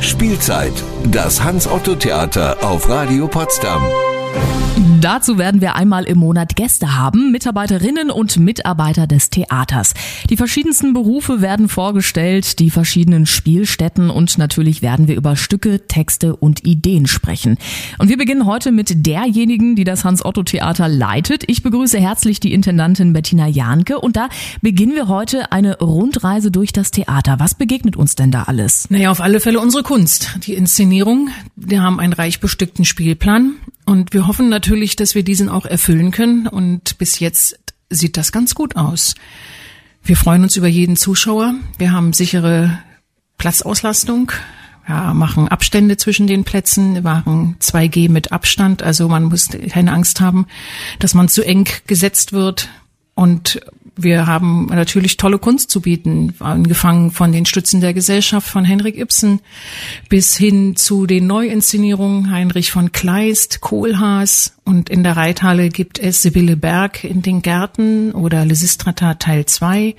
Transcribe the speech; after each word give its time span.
Spielzeit, 0.00 0.72
das 1.04 1.42
Hans-Otto-Theater 1.42 2.56
auf 2.62 2.88
Radio 2.88 3.28
Potsdam. 3.28 3.82
Dazu 5.04 5.36
werden 5.36 5.60
wir 5.60 5.74
einmal 5.74 6.04
im 6.04 6.16
Monat 6.16 6.56
Gäste 6.56 6.96
haben, 6.96 7.30
Mitarbeiterinnen 7.30 8.10
und 8.10 8.38
Mitarbeiter 8.38 9.06
des 9.06 9.28
Theaters. 9.28 9.92
Die 10.30 10.38
verschiedensten 10.38 10.94
Berufe 10.94 11.42
werden 11.42 11.68
vorgestellt, 11.68 12.58
die 12.58 12.70
verschiedenen 12.70 13.26
Spielstätten 13.26 14.08
und 14.08 14.38
natürlich 14.38 14.80
werden 14.80 15.06
wir 15.06 15.14
über 15.14 15.36
Stücke, 15.36 15.86
Texte 15.88 16.34
und 16.34 16.64
Ideen 16.64 17.06
sprechen. 17.06 17.58
Und 17.98 18.08
wir 18.08 18.16
beginnen 18.16 18.46
heute 18.46 18.72
mit 18.72 19.04
derjenigen, 19.06 19.76
die 19.76 19.84
das 19.84 20.04
Hans-Otto-Theater 20.04 20.88
leitet. 20.88 21.44
Ich 21.48 21.62
begrüße 21.62 22.00
herzlich 22.00 22.40
die 22.40 22.54
Intendantin 22.54 23.12
Bettina 23.12 23.46
Jahnke 23.46 24.00
und 24.00 24.16
da 24.16 24.30
beginnen 24.62 24.94
wir 24.94 25.08
heute 25.08 25.52
eine 25.52 25.80
Rundreise 25.80 26.50
durch 26.50 26.72
das 26.72 26.92
Theater. 26.92 27.38
Was 27.38 27.56
begegnet 27.56 27.94
uns 27.94 28.14
denn 28.14 28.30
da 28.30 28.44
alles? 28.44 28.88
Naja, 28.88 29.10
auf 29.10 29.20
alle 29.20 29.40
Fälle 29.40 29.60
unsere 29.60 29.82
Kunst, 29.82 30.38
die 30.46 30.54
Inszenierung. 30.54 31.28
Wir 31.56 31.82
haben 31.82 32.00
einen 32.00 32.14
reich 32.14 32.40
bestückten 32.40 32.86
Spielplan. 32.86 33.56
Und 33.84 34.12
wir 34.12 34.26
hoffen 34.26 34.48
natürlich, 34.48 34.96
dass 34.96 35.14
wir 35.14 35.22
diesen 35.22 35.48
auch 35.48 35.66
erfüllen 35.66 36.10
können. 36.10 36.46
Und 36.46 36.98
bis 36.98 37.18
jetzt 37.18 37.58
sieht 37.90 38.16
das 38.16 38.32
ganz 38.32 38.54
gut 38.54 38.76
aus. 38.76 39.14
Wir 40.02 40.16
freuen 40.16 40.42
uns 40.42 40.56
über 40.56 40.68
jeden 40.68 40.96
Zuschauer. 40.96 41.54
Wir 41.78 41.92
haben 41.92 42.12
sichere 42.12 42.78
Platzauslastung. 43.38 44.32
Ja, 44.86 45.14
machen 45.14 45.48
Abstände 45.48 45.96
zwischen 45.96 46.26
den 46.26 46.44
Plätzen, 46.44 47.02
machen 47.02 47.56
2G 47.58 48.10
mit 48.10 48.32
Abstand, 48.32 48.82
also 48.82 49.08
man 49.08 49.24
muss 49.24 49.48
keine 49.70 49.92
Angst 49.92 50.20
haben, 50.20 50.46
dass 50.98 51.14
man 51.14 51.28
zu 51.28 51.42
eng 51.42 51.66
gesetzt 51.86 52.34
wird. 52.34 52.68
Und 53.14 53.60
wir 53.96 54.26
haben 54.26 54.66
natürlich 54.66 55.16
tolle 55.16 55.38
Kunst 55.38 55.70
zu 55.70 55.80
bieten, 55.80 56.34
angefangen 56.40 57.10
von 57.10 57.30
den 57.30 57.46
Stützen 57.46 57.80
der 57.80 57.94
Gesellschaft 57.94 58.48
von 58.48 58.64
Henrik 58.64 58.98
Ibsen 58.98 59.40
bis 60.08 60.36
hin 60.36 60.74
zu 60.74 61.06
den 61.06 61.26
Neuinszenierungen 61.26 62.30
Heinrich 62.30 62.72
von 62.72 62.92
Kleist, 62.92 63.60
Kohlhaas 63.60 64.56
und 64.64 64.88
in 64.90 65.04
der 65.04 65.16
Reithalle 65.16 65.68
gibt 65.68 65.98
es 65.98 66.22
Sibylle 66.22 66.56
Berg 66.56 67.04
in 67.04 67.22
den 67.22 67.42
Gärten 67.42 68.12
oder 68.12 68.44
Lysistrata 68.44 69.14
Teil 69.14 69.46
2 69.46 69.94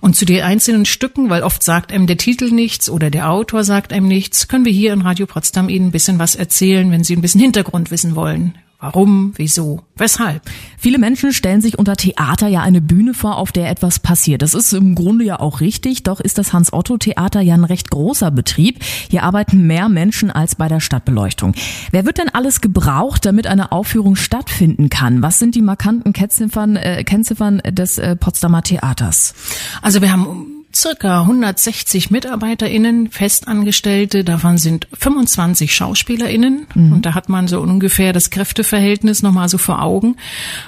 und 0.00 0.16
zu 0.16 0.24
den 0.24 0.42
einzelnen 0.42 0.86
Stücken, 0.86 1.30
weil 1.30 1.42
oft 1.42 1.62
sagt 1.62 1.92
einem 1.92 2.06
der 2.06 2.16
Titel 2.16 2.50
nichts 2.50 2.90
oder 2.90 3.10
der 3.10 3.30
Autor 3.30 3.62
sagt 3.62 3.92
einem 3.92 4.08
nichts, 4.08 4.48
können 4.48 4.64
wir 4.64 4.72
hier 4.72 4.92
in 4.92 5.02
Radio 5.02 5.26
Potsdam 5.26 5.68
Ihnen 5.68 5.88
ein 5.88 5.92
bisschen 5.92 6.18
was 6.18 6.34
erzählen, 6.34 6.90
wenn 6.90 7.04
Sie 7.04 7.14
ein 7.14 7.22
bisschen 7.22 7.40
Hintergrund 7.40 7.90
wissen 7.90 8.16
wollen. 8.16 8.56
Warum, 8.86 9.32
wieso, 9.34 9.82
weshalb? 9.96 10.42
Viele 10.78 10.98
Menschen 10.98 11.32
stellen 11.32 11.60
sich 11.60 11.76
unter 11.76 11.96
Theater 11.96 12.46
ja 12.46 12.60
eine 12.60 12.80
Bühne 12.80 13.14
vor, 13.14 13.36
auf 13.36 13.50
der 13.50 13.68
etwas 13.68 13.98
passiert. 13.98 14.42
Das 14.42 14.54
ist 14.54 14.72
im 14.72 14.94
Grunde 14.94 15.24
ja 15.24 15.40
auch 15.40 15.60
richtig, 15.60 16.04
doch 16.04 16.20
ist 16.20 16.38
das 16.38 16.52
Hans-Otto-Theater 16.52 17.40
ja 17.40 17.54
ein 17.54 17.64
recht 17.64 17.90
großer 17.90 18.30
Betrieb. 18.30 18.84
Hier 19.10 19.24
arbeiten 19.24 19.66
mehr 19.66 19.88
Menschen 19.88 20.30
als 20.30 20.54
bei 20.54 20.68
der 20.68 20.78
Stadtbeleuchtung. 20.78 21.54
Wer 21.90 22.06
wird 22.06 22.18
denn 22.18 22.28
alles 22.28 22.60
gebraucht, 22.60 23.26
damit 23.26 23.48
eine 23.48 23.72
Aufführung 23.72 24.14
stattfinden 24.14 24.88
kann? 24.88 25.20
Was 25.20 25.40
sind 25.40 25.56
die 25.56 25.62
markanten 25.62 26.12
Kennziffern, 26.12 26.76
äh, 26.76 27.02
Kennziffern 27.02 27.60
des 27.68 27.98
äh, 27.98 28.14
Potsdamer 28.14 28.62
Theaters? 28.62 29.34
Also 29.82 30.00
wir 30.00 30.12
haben 30.12 30.55
circa 30.76 31.22
160 31.22 32.10
MitarbeiterInnen, 32.10 33.10
Festangestellte, 33.10 34.24
davon 34.24 34.58
sind 34.58 34.86
25 34.92 35.74
SchauspielerInnen. 35.74 36.66
Mhm. 36.74 36.92
Und 36.92 37.06
da 37.06 37.14
hat 37.14 37.28
man 37.28 37.48
so 37.48 37.60
ungefähr 37.60 38.12
das 38.12 38.30
Kräfteverhältnis 38.30 39.22
nochmal 39.22 39.48
so 39.48 39.58
vor 39.58 39.82
Augen, 39.82 40.16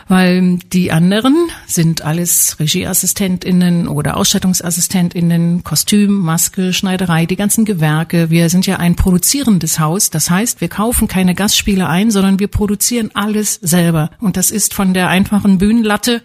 weil 0.09 0.59
die 0.73 0.91
anderen 0.93 1.37
sind 1.67 2.03
alles 2.03 2.57
RegieassistentInnen 2.59 3.87
oder 3.87 4.17
AusstattungsassistentInnen, 4.17 5.63
Kostüm, 5.63 6.15
Maske, 6.15 6.73
Schneiderei, 6.73 7.27
die 7.27 7.37
ganzen 7.37 7.65
Gewerke. 7.65 8.31
Wir 8.31 8.49
sind 8.49 8.67
ja 8.67 8.77
ein 8.77 8.97
produzierendes 8.97 9.79
Haus. 9.79 10.11
Das 10.11 10.31
heißt, 10.31 10.61
wir 10.61 10.69
kaufen 10.69 11.07
keine 11.07 11.35
Gastspiele 11.35 11.87
ein, 11.87 12.11
sondern 12.11 12.39
wir 12.39 12.49
produzieren 12.49 13.11
alles 13.13 13.55
selber. 13.57 14.11
Und 14.21 14.37
das 14.39 14.51
ist 14.51 14.73
von 14.73 14.95
der 14.95 15.09
einfachen 15.09 15.59
Bühnenlatte 15.59 16.23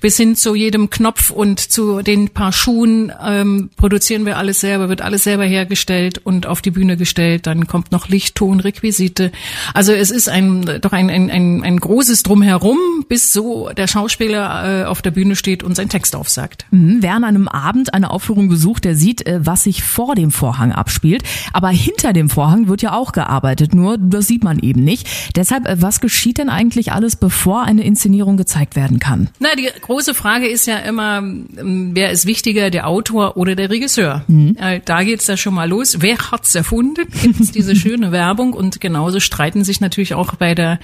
bis 0.00 0.16
hin 0.16 0.36
zu 0.36 0.54
jedem 0.54 0.90
Knopf 0.90 1.30
und 1.30 1.58
zu 1.58 2.02
den 2.02 2.28
paar 2.30 2.52
Schuhen 2.52 3.07
ähm, 3.24 3.70
produzieren 3.76 4.26
wir 4.26 4.36
alles 4.36 4.60
selber, 4.60 4.88
wird 4.88 5.02
alles 5.02 5.24
selber 5.24 5.44
hergestellt 5.44 6.18
und 6.18 6.46
auf 6.46 6.62
die 6.62 6.70
Bühne 6.70 6.96
gestellt. 6.96 7.46
Dann 7.46 7.66
kommt 7.66 7.92
noch 7.92 8.08
Licht, 8.08 8.34
Ton, 8.34 8.60
Requisite. 8.60 9.32
Also 9.74 9.92
es 9.92 10.10
ist 10.10 10.28
ein 10.28 10.78
doch 10.80 10.92
ein, 10.92 11.10
ein, 11.10 11.30
ein, 11.30 11.62
ein 11.64 11.78
großes 11.78 12.22
Drumherum, 12.22 12.78
bis 13.08 13.32
so 13.32 13.70
der 13.76 13.86
Schauspieler 13.86 14.82
äh, 14.82 14.84
auf 14.84 15.02
der 15.02 15.10
Bühne 15.10 15.36
steht 15.36 15.62
und 15.62 15.74
seinen 15.74 15.88
Text 15.88 16.14
aufsagt. 16.14 16.66
Mhm. 16.70 16.98
Wer 17.00 17.14
an 17.14 17.24
einem 17.24 17.48
Abend 17.48 17.94
eine 17.94 18.10
Aufführung 18.10 18.48
besucht, 18.48 18.84
der 18.84 18.94
sieht, 18.94 19.26
äh, 19.26 19.40
was 19.44 19.64
sich 19.64 19.82
vor 19.82 20.14
dem 20.14 20.30
Vorhang 20.30 20.72
abspielt. 20.72 21.22
Aber 21.52 21.68
hinter 21.68 22.12
dem 22.12 22.30
Vorhang 22.30 22.68
wird 22.68 22.82
ja 22.82 22.92
auch 22.92 23.12
gearbeitet, 23.12 23.74
nur 23.74 23.98
das 23.98 24.26
sieht 24.26 24.44
man 24.44 24.58
eben 24.58 24.84
nicht. 24.84 25.08
Deshalb, 25.36 25.66
äh, 25.66 25.80
was 25.80 26.00
geschieht 26.00 26.38
denn 26.38 26.48
eigentlich 26.48 26.92
alles, 26.92 27.16
bevor 27.16 27.62
eine 27.62 27.84
Inszenierung 27.84 28.36
gezeigt 28.36 28.76
werden 28.76 28.98
kann? 28.98 29.28
Na, 29.38 29.48
die 29.56 29.68
große 29.80 30.14
Frage 30.14 30.48
ist 30.48 30.66
ja 30.66 30.76
immer, 30.76 31.18
ähm, 31.18 31.90
wer 31.92 32.10
ist 32.10 32.26
wichtiger, 32.26 32.70
der 32.70 32.86
Autor 32.86 32.97
Autor 32.98 33.36
oder 33.36 33.54
der 33.54 33.70
Regisseur. 33.70 34.24
Mhm. 34.26 34.56
Äh, 34.58 34.80
da 34.84 35.04
geht's 35.04 35.28
ja 35.28 35.36
schon 35.36 35.54
mal 35.54 35.68
los. 35.68 35.98
Wer 36.00 36.18
hat's 36.32 36.52
erfunden? 36.56 37.06
Gibt's 37.22 37.52
diese 37.52 37.76
schöne 37.76 38.10
Werbung 38.10 38.54
und 38.54 38.80
genauso 38.80 39.20
streiten 39.20 39.62
sich 39.62 39.80
natürlich 39.80 40.14
auch 40.14 40.34
bei 40.34 40.56
der 40.56 40.80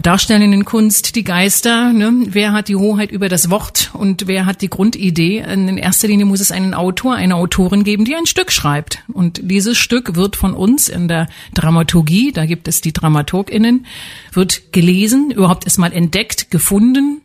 darstellenden 0.00 0.64
Kunst 0.64 1.16
die 1.16 1.24
Geister. 1.24 1.92
Ne? 1.92 2.12
Wer 2.28 2.52
hat 2.52 2.68
die 2.68 2.76
Hoheit 2.76 3.10
über 3.10 3.28
das 3.28 3.50
Wort 3.50 3.90
und 3.94 4.28
wer 4.28 4.46
hat 4.46 4.62
die 4.62 4.70
Grundidee? 4.70 5.38
In 5.40 5.76
erster 5.76 6.06
Linie 6.06 6.24
muss 6.24 6.40
es 6.40 6.52
einen 6.52 6.72
Autor, 6.72 7.16
eine 7.16 7.34
Autorin 7.34 7.82
geben, 7.82 8.04
die 8.04 8.14
ein 8.14 8.26
Stück 8.26 8.52
schreibt. 8.52 9.02
Und 9.12 9.40
dieses 9.42 9.76
Stück 9.76 10.14
wird 10.14 10.36
von 10.36 10.54
uns 10.54 10.88
in 10.88 11.08
der 11.08 11.26
Dramaturgie, 11.54 12.30
da 12.30 12.46
gibt 12.46 12.68
es 12.68 12.80
die 12.80 12.92
DramaturgInnen, 12.92 13.86
wird 14.32 14.72
gelesen, 14.72 15.32
überhaupt 15.32 15.64
erstmal 15.64 15.92
entdeckt, 15.92 16.52
gefunden, 16.52 17.19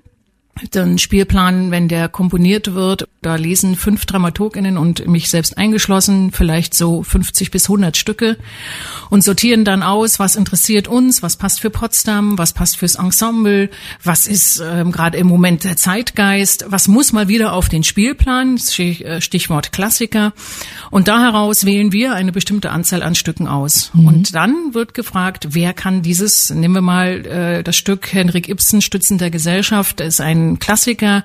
den 0.73 0.97
Spielplan, 0.97 1.71
wenn 1.71 1.87
der 1.87 2.07
komponiert 2.07 2.73
wird, 2.73 3.07
da 3.21 3.35
lesen 3.35 3.75
fünf 3.75 4.05
Dramaturginnen 4.05 4.77
und 4.77 5.07
mich 5.07 5.29
selbst 5.29 5.57
eingeschlossen, 5.57 6.31
vielleicht 6.31 6.73
so 6.73 7.03
50 7.03 7.51
bis 7.51 7.65
100 7.65 7.97
Stücke 7.97 8.37
und 9.09 9.23
sortieren 9.23 9.65
dann 9.65 9.83
aus, 9.83 10.19
was 10.19 10.35
interessiert 10.35 10.87
uns, 10.87 11.21
was 11.21 11.35
passt 11.35 11.59
für 11.59 11.69
Potsdam, 11.69 12.37
was 12.37 12.53
passt 12.53 12.77
fürs 12.77 12.95
Ensemble, 12.95 13.69
was 14.03 14.27
ist 14.27 14.61
ähm, 14.63 14.91
gerade 14.91 15.17
im 15.17 15.27
Moment 15.27 15.63
der 15.63 15.75
Zeitgeist, 15.75 16.65
was 16.69 16.87
muss 16.87 17.11
mal 17.11 17.27
wieder 17.27 17.53
auf 17.53 17.67
den 17.67 17.83
Spielplan, 17.83 18.57
äh, 18.77 19.21
Stichwort 19.21 19.71
Klassiker. 19.71 20.33
Und 20.89 21.07
da 21.07 21.19
heraus 21.21 21.65
wählen 21.65 21.91
wir 21.91 22.13
eine 22.13 22.31
bestimmte 22.31 22.69
Anzahl 22.69 23.03
an 23.03 23.15
Stücken 23.15 23.47
aus. 23.47 23.91
Mhm. 23.93 24.07
Und 24.07 24.35
dann 24.35 24.73
wird 24.73 24.93
gefragt, 24.93 25.49
wer 25.51 25.73
kann 25.73 26.01
dieses, 26.01 26.49
nehmen 26.49 26.75
wir 26.75 26.81
mal 26.81 27.25
äh, 27.25 27.63
das 27.63 27.75
Stück 27.75 28.13
Henrik 28.13 28.47
Ibsen, 28.47 28.81
Stützen 28.81 29.17
der 29.17 29.31
Gesellschaft, 29.31 29.99
ist 29.99 30.21
ein 30.21 30.44
Klassiker. 30.59 31.23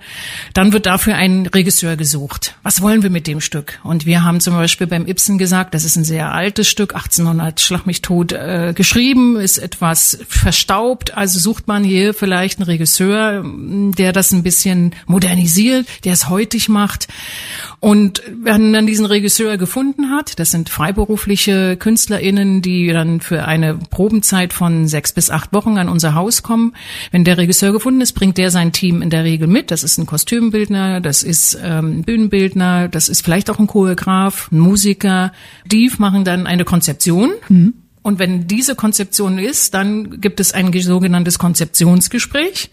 Dann 0.55 0.73
wird 0.73 0.87
dafür 0.87 1.17
ein 1.17 1.47
Regisseur 1.47 1.97
gesucht. 1.97 2.55
Was 2.63 2.81
wollen 2.81 3.03
wir 3.03 3.11
mit 3.11 3.27
dem 3.27 3.41
Stück? 3.41 3.81
Und 3.85 4.07
wir 4.07 4.25
haben 4.25 4.41
zum 4.41 4.55
Beispiel 4.55 4.87
beim 4.87 5.07
Ibsen 5.07 5.39
gesagt, 5.39 5.75
das 5.75 5.85
ist 5.85 5.97
ein 5.97 6.05
sehr 6.05 6.33
altes 6.33 6.69
Stück, 6.69 6.95
1800 6.95 7.61
Schlag 7.61 7.87
mich 7.87 8.03
tot 8.03 8.33
äh, 8.33 8.73
geschrieben, 8.75 9.37
ist 9.37 9.59
etwas 9.59 10.19
verstaubt. 10.29 11.17
Also 11.17 11.39
sucht 11.39 11.69
man 11.69 11.85
hier 11.85 12.15
vielleicht 12.15 12.59
einen 12.59 12.67
Regisseur, 12.67 13.45
der 13.45 14.13
das 14.13 14.33
ein 14.33 14.43
bisschen 14.43 14.95
modernisiert, 15.07 15.87
der 16.05 16.13
es 16.13 16.29
heutig 16.29 16.69
macht. 16.69 17.09
Und 17.81 18.23
wenn 18.43 18.73
dann 18.73 18.87
diesen 18.87 19.07
Regisseur 19.07 19.57
gefunden 19.57 20.11
hat, 20.11 20.39
das 20.39 20.51
sind 20.51 20.69
freiberufliche 20.69 21.77
KünstlerInnen, 21.77 22.63
die 22.63 22.89
dann 22.89 23.21
für 23.21 23.45
eine 23.45 23.75
Probenzeit 23.75 24.53
von 24.53 24.87
sechs 24.87 25.13
bis 25.13 25.31
acht 25.31 25.53
Wochen 25.53 25.79
an 25.79 25.89
unser 25.89 26.15
Haus 26.15 26.43
kommen. 26.43 26.75
Wenn 27.11 27.25
der 27.25 27.39
Regisseur 27.39 27.73
gefunden 27.73 28.01
ist, 28.01 28.13
bringt 28.13 28.39
der 28.39 28.51
sein 28.51 28.73
Team 28.73 29.03
in 29.11 29.17
der 29.17 29.25
Regel 29.25 29.49
mit. 29.49 29.73
Das 29.73 29.83
ist 29.83 29.99
ein 29.99 30.07
Kostümbildner, 30.07 31.01
das 31.01 31.25
ist 31.25 31.59
ähm, 31.61 31.99
ein 31.99 32.03
Bühnenbildner, 32.03 32.87
das 32.87 33.09
ist 33.09 33.23
vielleicht 33.23 33.51
auch 33.51 33.59
ein 33.59 33.67
Choreograf, 33.67 34.49
ein 34.53 34.61
Musiker. 34.61 35.33
Die 35.67 35.91
machen 35.99 36.25
dann 36.25 36.47
eine 36.47 36.65
Konzeption. 36.65 37.33
Mhm. 37.49 37.75
Und 38.03 38.21
wenn 38.21 38.47
diese 38.47 38.77
Konzeption 38.77 39.39
ist, 39.39 39.75
dann 39.75 40.21
gibt 40.21 40.39
es 40.39 40.53
ein 40.53 40.73
sogenanntes 40.81 41.39
Konzeptionsgespräch. 41.39 42.71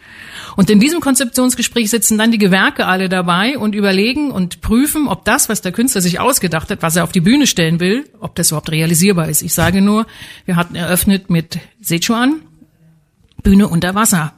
Und 0.55 0.69
in 0.69 0.79
diesem 0.79 1.01
Konzeptionsgespräch 1.01 1.89
sitzen 1.89 2.19
dann 2.19 2.31
die 2.31 2.37
Gewerke 2.37 2.85
alle 2.85 3.09
dabei 3.09 3.57
und 3.57 3.75
überlegen 3.75 4.31
und 4.31 4.61
prüfen, 4.61 5.07
ob 5.07 5.25
das, 5.25 5.49
was 5.49 5.61
der 5.61 5.73
Künstler 5.73 6.01
sich 6.01 6.19
ausgedacht 6.19 6.69
hat, 6.69 6.81
was 6.81 6.95
er 6.95 7.03
auf 7.03 7.11
die 7.11 7.19
Bühne 7.19 7.47
stellen 7.47 7.79
will, 7.79 8.05
ob 8.21 8.35
das 8.35 8.51
überhaupt 8.51 8.71
realisierbar 8.71 9.27
ist. 9.27 9.41
Ich 9.41 9.53
sage 9.53 9.81
nur, 9.81 10.05
wir 10.45 10.55
hatten 10.55 10.75
eröffnet 10.75 11.29
mit 11.29 11.59
Sichuan, 11.81 12.41
Bühne 13.43 13.67
unter 13.67 13.95
Wasser. 13.95 14.33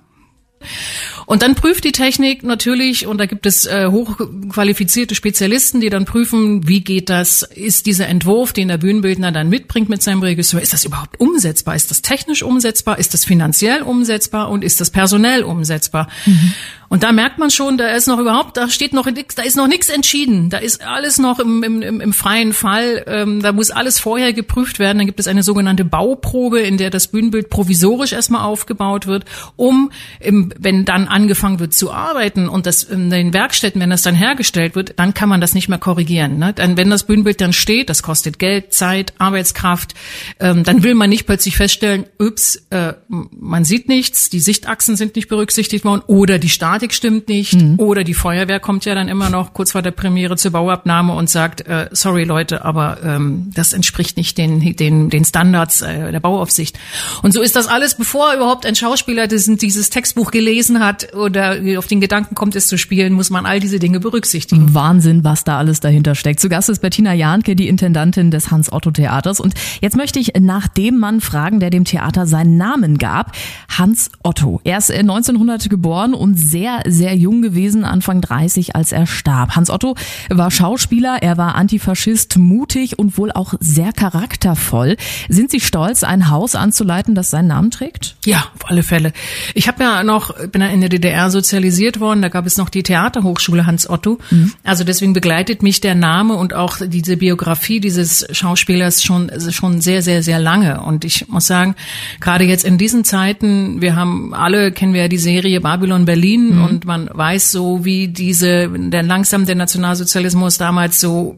Und 1.30 1.44
dann 1.44 1.54
prüft 1.54 1.84
die 1.84 1.92
Technik 1.92 2.42
natürlich, 2.42 3.06
und 3.06 3.20
da 3.20 3.28
gibt 3.28 3.46
es 3.46 3.68
äh, 3.68 3.90
hochqualifizierte 3.92 5.14
Spezialisten, 5.14 5.80
die 5.80 5.92
dann 5.92 6.06
prüfen, 6.06 6.68
wie 6.68 6.82
geht 6.82 7.08
das, 7.12 7.44
ist 7.44 7.86
dieser 7.86 8.08
Entwurf, 8.08 8.52
den 8.52 8.68
der 8.68 8.80
Bühnenbildner 8.80 9.32
dann 9.32 9.48
mitbringt 9.48 9.90
mit 9.90 10.02
seinem 10.02 10.24
Regisseur, 10.24 10.60
ist 10.60 10.74
das 10.74 10.86
überhaupt 10.86 11.20
umsetzbar? 11.20 11.76
Ist 11.76 11.92
das 11.92 12.02
technisch 12.02 12.42
umsetzbar? 12.42 12.98
Ist 12.98 13.14
das 13.14 13.26
finanziell 13.26 13.84
umsetzbar? 13.84 14.50
Und 14.50 14.64
ist 14.64 14.82
das 14.82 14.90
personell 14.90 15.44
umsetzbar? 15.44 16.08
Mhm. 16.26 16.54
Und 16.90 17.04
da 17.04 17.12
merkt 17.12 17.38
man 17.38 17.52
schon, 17.52 17.78
da 17.78 17.88
ist 17.90 18.08
noch 18.08 18.18
überhaupt, 18.18 18.58
da 18.58 18.68
steht 18.68 18.94
noch 18.94 19.06
nix, 19.06 19.36
da 19.36 19.44
ist 19.44 19.56
noch 19.56 19.68
nichts 19.68 19.90
entschieden. 19.90 20.50
Da 20.50 20.58
ist 20.58 20.84
alles 20.84 21.20
noch 21.20 21.40
im, 21.40 21.62
im, 21.62 22.02
im, 22.02 22.14
freien 22.14 22.52
Fall. 22.52 23.04
Ähm, 23.08 23.42
da 23.44 23.52
muss 23.52 23.70
alles 23.70 24.00
vorher 24.00 24.34
geprüft 24.34 24.80
werden. 24.80 24.98
Dann 24.98 25.06
gibt 25.06 25.20
es 25.20 25.28
eine 25.28 25.44
sogenannte 25.44 25.86
Bauprobe, 25.86 26.62
in 26.62 26.78
der 26.78 26.90
das 26.90 27.08
Bühnenbild 27.08 27.52
provisorisch 27.52 28.12
erstmal 28.12 28.42
aufgebaut 28.42 29.06
wird, 29.06 29.26
um, 29.56 29.92
im, 30.20 30.52
wenn 30.58 30.84
dann 30.84 31.08
angefangen 31.08 31.60
wird 31.60 31.74
zu 31.74 31.92
arbeiten 31.92 32.50
und 32.50 32.66
das 32.66 32.84
in 32.84 33.12
den 33.12 33.34
Werkstätten, 33.34 33.80
wenn 33.80 33.92
das 33.92 34.02
dann 34.02 34.16
hergestellt 34.16 34.76
wird, 34.76 34.98
dann 34.98 35.14
kann 35.14 35.30
man 35.30 35.42
das 35.42 35.54
nicht 35.54 35.70
mehr 35.70 35.78
korrigieren. 35.78 36.40
Ne? 36.40 36.54
Dann, 36.54 36.76
wenn 36.76 36.90
das 36.90 37.04
Bühnenbild 37.04 37.40
dann 37.40 37.54
steht, 37.54 37.90
das 37.90 38.02
kostet 38.02 38.40
Geld, 38.40 38.74
Zeit, 38.74 39.14
Arbeitskraft, 39.20 39.94
ähm, 40.40 40.64
dann 40.64 40.82
will 40.82 40.96
man 40.96 41.12
nicht 41.12 41.28
plötzlich 41.28 41.56
feststellen, 41.56 42.06
ups, 42.18 42.64
äh, 42.72 42.94
man 43.08 43.64
sieht 43.64 43.88
nichts, 43.88 44.32
die 44.32 44.40
Sichtachsen 44.40 44.96
sind 44.96 45.16
nicht 45.16 45.28
berücksichtigt 45.28 45.86
worden 45.86 46.02
oder 46.08 46.40
die 46.40 46.50
Statik 46.50 46.79
Statik 46.80 46.94
stimmt 46.94 47.28
nicht 47.28 47.56
mhm. 47.56 47.76
oder 47.78 48.06
die 48.06 48.14
Feuerwehr 48.14 48.62
kommt 48.62 48.86
ja 48.86 48.96
dann 48.96 49.10
immer 49.10 49.30
noch 49.30 49.54
kurz 49.54 49.74
vor 49.74 49.82
der 49.82 49.92
Premiere 49.92 50.38
zur 50.38 50.52
Bauabnahme 50.52 51.14
und 51.14 51.30
sagt, 51.30 51.68
äh, 51.68 51.90
sorry 51.92 52.24
Leute, 52.24 52.64
aber 52.64 53.00
ähm, 53.04 53.52
das 53.54 53.74
entspricht 53.74 54.16
nicht 54.16 54.38
den, 54.38 54.78
den, 54.78 55.10
den 55.10 55.26
Standards 55.26 55.82
äh, 55.82 56.10
der 56.10 56.22
Bauaufsicht. 56.22 56.80
Und 57.22 57.34
so 57.34 57.42
ist 57.42 57.58
das 57.58 57.68
alles, 57.68 57.96
bevor 57.96 58.34
überhaupt 58.34 58.66
ein 58.66 58.76
Schauspieler 58.76 59.28
diesen, 59.28 59.58
dieses 59.58 59.90
Textbuch 59.90 60.32
gelesen 60.32 60.80
hat 60.80 61.14
oder 61.14 61.58
auf 61.78 61.88
den 61.88 62.00
Gedanken 62.00 62.34
kommt, 62.34 62.56
es 62.56 62.68
zu 62.68 62.78
spielen, 62.78 63.12
muss 63.12 63.30
man 63.30 63.46
all 63.46 63.60
diese 63.60 63.80
Dinge 63.80 64.00
berücksichtigen. 64.00 64.74
Wahnsinn, 64.74 65.26
was 65.26 65.44
da 65.44 65.58
alles 65.58 65.82
dahinter 65.82 66.16
steckt. 66.16 66.40
Zu 66.40 66.48
Gast 66.48 66.70
ist 66.70 66.82
Bettina 66.82 67.14
Jahnke, 67.14 67.58
die 67.58 67.68
Intendantin 67.68 68.32
des 68.32 68.52
Hans-Otto-Theaters. 68.52 69.42
Und 69.42 69.54
jetzt 69.82 69.98
möchte 69.98 70.20
ich 70.20 70.32
nach 70.40 70.70
dem 70.70 70.98
Mann 70.98 71.20
fragen, 71.20 71.60
der 71.60 71.72
dem 71.72 71.84
Theater 71.84 72.26
seinen 72.26 72.56
Namen 72.56 72.98
gab. 72.98 73.34
Hans 73.78 74.12
Otto. 74.24 74.62
Er 74.64 74.78
ist 74.78 74.92
1900 74.92 75.70
geboren 75.70 76.14
und 76.14 76.36
sehr 76.36 76.69
sehr, 76.70 76.82
sehr 76.86 77.16
jung 77.16 77.42
gewesen, 77.42 77.84
Anfang 77.84 78.22
30, 78.22 78.76
als 78.76 78.92
er 78.92 79.08
starb. 79.08 79.56
Hans 79.56 79.70
Otto 79.70 79.96
war 80.30 80.52
Schauspieler, 80.52 81.18
er 81.22 81.38
war 81.38 81.56
Antifaschist, 81.56 82.38
mutig 82.38 83.00
und 83.00 83.18
wohl 83.18 83.32
auch 83.32 83.54
sehr 83.60 83.92
charaktervoll. 83.92 84.98
Sind 85.30 85.52
Sie 85.52 85.60
stolz, 85.60 86.04
ein 86.04 86.30
Haus 86.30 86.56
anzuleiten, 86.56 87.16
das 87.16 87.30
seinen 87.30 87.48
Namen 87.48 87.72
trägt? 87.72 88.16
Ja, 88.26 88.46
auf 88.56 88.70
alle 88.70 88.84
Fälle. 88.84 89.14
Ich 89.54 89.68
habe 89.68 89.84
ja 89.84 90.04
noch, 90.04 90.36
bin 90.48 90.62
ja 90.62 90.68
in 90.68 90.82
der 90.82 90.90
DDR 90.90 91.32
sozialisiert 91.32 92.00
worden, 92.00 92.22
da 92.22 92.30
gab 92.30 92.46
es 92.46 92.58
noch 92.58 92.70
die 92.70 92.84
Theaterhochschule 92.84 93.66
Hans 93.66 93.90
Otto. 93.90 94.20
Mhm. 94.30 94.54
Also 94.64 94.84
deswegen 94.84 95.14
begleitet 95.14 95.64
mich 95.64 95.82
der 95.82 95.96
Name 95.96 96.36
und 96.36 96.54
auch 96.54 96.78
diese 96.86 97.18
Biografie 97.18 97.80
dieses 97.80 98.28
Schauspielers 98.32 99.04
schon, 99.04 99.32
schon 99.52 99.82
sehr, 99.82 100.02
sehr, 100.02 100.24
sehr 100.24 100.40
lange. 100.40 100.82
Und 100.82 101.06
ich 101.06 101.28
muss 101.30 101.48
sagen, 101.48 101.76
gerade 102.20 102.44
jetzt 102.44 102.66
in 102.66 102.78
diesen 102.78 103.04
Zeiten, 103.04 103.82
wir 103.82 103.96
haben 103.96 104.34
alle, 104.34 104.72
kennen 104.72 104.94
wir 104.94 105.04
ja 105.04 105.08
die 105.08 105.18
Serie 105.18 105.62
Babylon 105.62 106.06
Berlin. 106.06 106.59
Und 106.64 106.86
man 106.86 107.10
weiß 107.12 107.52
so, 107.52 107.86
wie 107.86 108.08
diese, 108.08 108.70
der 108.70 109.04
langsam 109.04 109.46
der 109.46 109.56
Nationalsozialismus 109.56 110.58
damals 110.58 111.00
so 111.00 111.38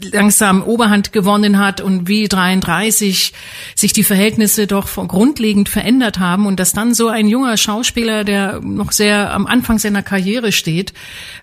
langsam 0.00 0.62
Oberhand 0.62 1.12
gewonnen 1.12 1.58
hat 1.58 1.80
und 1.80 2.08
wie 2.08 2.28
33 2.28 3.32
sich 3.74 3.92
die 3.92 4.04
Verhältnisse 4.04 4.66
doch 4.66 4.88
grundlegend 5.08 5.68
verändert 5.68 6.18
haben 6.18 6.46
und 6.46 6.60
dass 6.60 6.72
dann 6.72 6.94
so 6.94 7.08
ein 7.08 7.28
junger 7.28 7.56
Schauspieler, 7.56 8.24
der 8.24 8.60
noch 8.60 8.92
sehr 8.92 9.32
am 9.32 9.46
Anfang 9.46 9.78
seiner 9.78 10.02
Karriere 10.02 10.52
steht, 10.52 10.92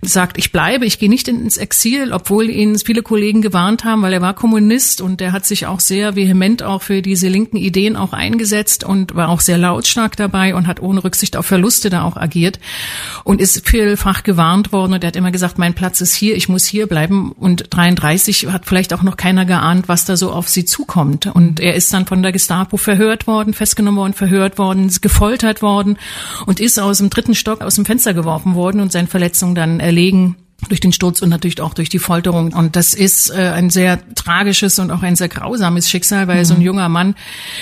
sagt, 0.01 0.37
ich 0.37 0.51
bleibe, 0.51 0.85
ich 0.85 0.99
gehe 0.99 1.09
nicht 1.09 1.27
ins 1.27 1.57
Exil, 1.57 2.11
obwohl 2.13 2.49
ihn 2.49 2.77
viele 2.77 3.03
Kollegen 3.03 3.41
gewarnt 3.41 3.83
haben, 3.83 4.01
weil 4.01 4.13
er 4.13 4.21
war 4.21 4.33
Kommunist 4.33 5.01
und 5.01 5.19
der 5.19 5.31
hat 5.31 5.45
sich 5.45 5.65
auch 5.65 5.79
sehr 5.79 6.15
vehement 6.15 6.63
auch 6.63 6.81
für 6.81 7.01
diese 7.01 7.27
linken 7.27 7.57
Ideen 7.57 7.95
auch 7.95 8.13
eingesetzt 8.13 8.83
und 8.83 9.15
war 9.15 9.29
auch 9.29 9.41
sehr 9.41 9.57
lautstark 9.57 10.15
dabei 10.15 10.55
und 10.55 10.67
hat 10.67 10.81
ohne 10.81 11.03
Rücksicht 11.03 11.37
auf 11.37 11.45
Verluste 11.45 11.89
da 11.89 12.03
auch 12.03 12.17
agiert 12.17 12.59
und 13.23 13.41
ist 13.41 13.67
vielfach 13.67 14.23
gewarnt 14.23 14.71
worden 14.71 14.93
und 14.93 15.03
er 15.03 15.07
hat 15.07 15.15
immer 15.15 15.31
gesagt, 15.31 15.57
mein 15.57 15.73
Platz 15.73 16.01
ist 16.01 16.13
hier, 16.13 16.35
ich 16.35 16.49
muss 16.49 16.65
hier 16.65 16.87
bleiben 16.87 17.31
und 17.31 17.65
33 17.69 18.40
hat 18.47 18.65
vielleicht 18.65 18.93
auch 18.93 19.03
noch 19.03 19.17
keiner 19.17 19.45
geahnt, 19.45 19.87
was 19.87 20.05
da 20.05 20.17
so 20.17 20.31
auf 20.31 20.49
sie 20.49 20.65
zukommt. 20.65 21.27
Und 21.27 21.59
er 21.59 21.75
ist 21.75 21.93
dann 21.93 22.05
von 22.05 22.21
der 22.21 22.31
Gestapo 22.31 22.77
verhört 22.77 23.27
worden, 23.27 23.53
festgenommen 23.53 23.99
worden, 23.99 24.13
verhört 24.13 24.57
worden, 24.57 24.91
gefoltert 25.01 25.61
worden 25.61 25.97
und 26.45 26.59
ist 26.59 26.79
aus 26.79 26.99
dem 26.99 27.09
dritten 27.09 27.35
Stock 27.35 27.61
aus 27.61 27.75
dem 27.75 27.85
Fenster 27.85 28.13
geworfen 28.13 28.55
worden 28.55 28.81
und 28.81 28.91
seine 28.91 29.07
Verletzungen 29.07 29.55
dann 29.55 29.79
erlegen 29.79 30.35
durch 30.67 30.79
den 30.79 30.93
Sturz 30.93 31.21
und 31.21 31.29
natürlich 31.29 31.61
auch 31.61 31.73
durch 31.73 31.89
die 31.89 31.99
Folterung. 31.99 32.53
Und 32.53 32.75
das 32.75 32.93
ist 32.93 33.29
äh, 33.29 33.51
ein 33.53 33.69
sehr 33.69 33.99
tragisches 34.15 34.79
und 34.79 34.91
auch 34.91 35.03
ein 35.03 35.15
sehr 35.15 35.29
grausames 35.29 35.89
Schicksal, 35.89 36.27
weil 36.27 36.39
mhm. 36.39 36.45
so 36.45 36.53
ein 36.53 36.61
junger 36.61 36.89
Mann, 36.89 37.15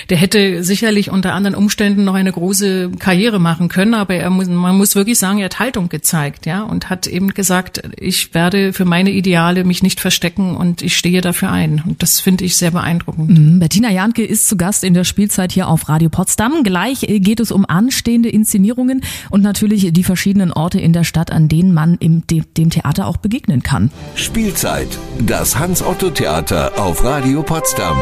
der 0.10 0.18
hätte 0.18 0.64
sicherlich 0.64 1.10
unter 1.10 1.34
anderen 1.34 1.56
Umständen 1.56 2.04
noch 2.04 2.14
eine 2.14 2.32
große 2.32 2.92
Karriere 3.00 3.40
machen 3.40 3.70
können, 3.70 3.94
aber 3.94 4.16
er 4.16 4.30
muss, 4.30 4.48
man 4.48 4.78
muss 4.78 4.96
wirklich 4.96 5.18
sagen, 5.18 5.40
er 5.40 5.46
hat 5.46 5.60
Haltung 5.60 5.90
gezeigt, 5.90 6.46
ja, 6.46 6.64
und 6.64 6.90
hat 6.90 7.08
eben 7.08 7.34
gesagt, 7.34 7.82
ich 7.98 8.34
werde 8.34 8.74
für 8.74 8.86
meine 8.86 9.12
Ideale 9.12 9.64
mich 9.64 9.82
nicht 9.82 10.00
verstecken 10.00 10.56
und 10.56 10.82
ich 10.82 10.98
stehe 10.98 11.22
dafür 11.22 11.52
ein. 11.52 11.82
Und 11.86 12.04
das 12.04 12.20
finde 12.20 12.46
ich 12.46 12.58
sehr 12.58 12.72
beeindruckend. 12.72 13.30
Mhm. 13.30 13.60
Bettina 13.60 13.92
Janke 13.92 14.26
ist 14.26 14.48
zu 14.48 14.58
Gast 14.58 14.84
in 14.84 14.94
der 14.94 15.04
Spielzeit 15.04 15.52
hier 15.52 15.68
auf 15.68 15.90
Radio 15.90 16.10
Potsdam. 16.10 16.64
Gleich 16.64 17.04
äh, 17.04 17.20
geht 17.20 17.40
es 17.40 17.52
um 17.52 17.66
anstehende 17.66 18.30
Inszenierungen 18.30 19.02
und 19.30 19.42
natürlich 19.42 19.92
die 19.92 20.04
verschiedenen 20.04 20.52
Orte 20.52 20.80
in 20.80 20.94
der 20.94 21.04
Stadt, 21.04 21.32
an 21.32 21.48
denen 21.48 21.74
man 21.74 21.96
im 22.00 22.28
dem, 22.28 22.46
dem 22.56 22.70
Theater 22.70 22.89
Theater 22.90 23.08
auch 23.08 23.18
begegnen 23.18 23.62
kann. 23.62 23.92
Spielzeit, 24.16 24.88
das 25.20 25.60
Hans-Otto-Theater 25.60 26.72
auf 26.78 27.04
Radio 27.04 27.44
Potsdam. 27.44 28.02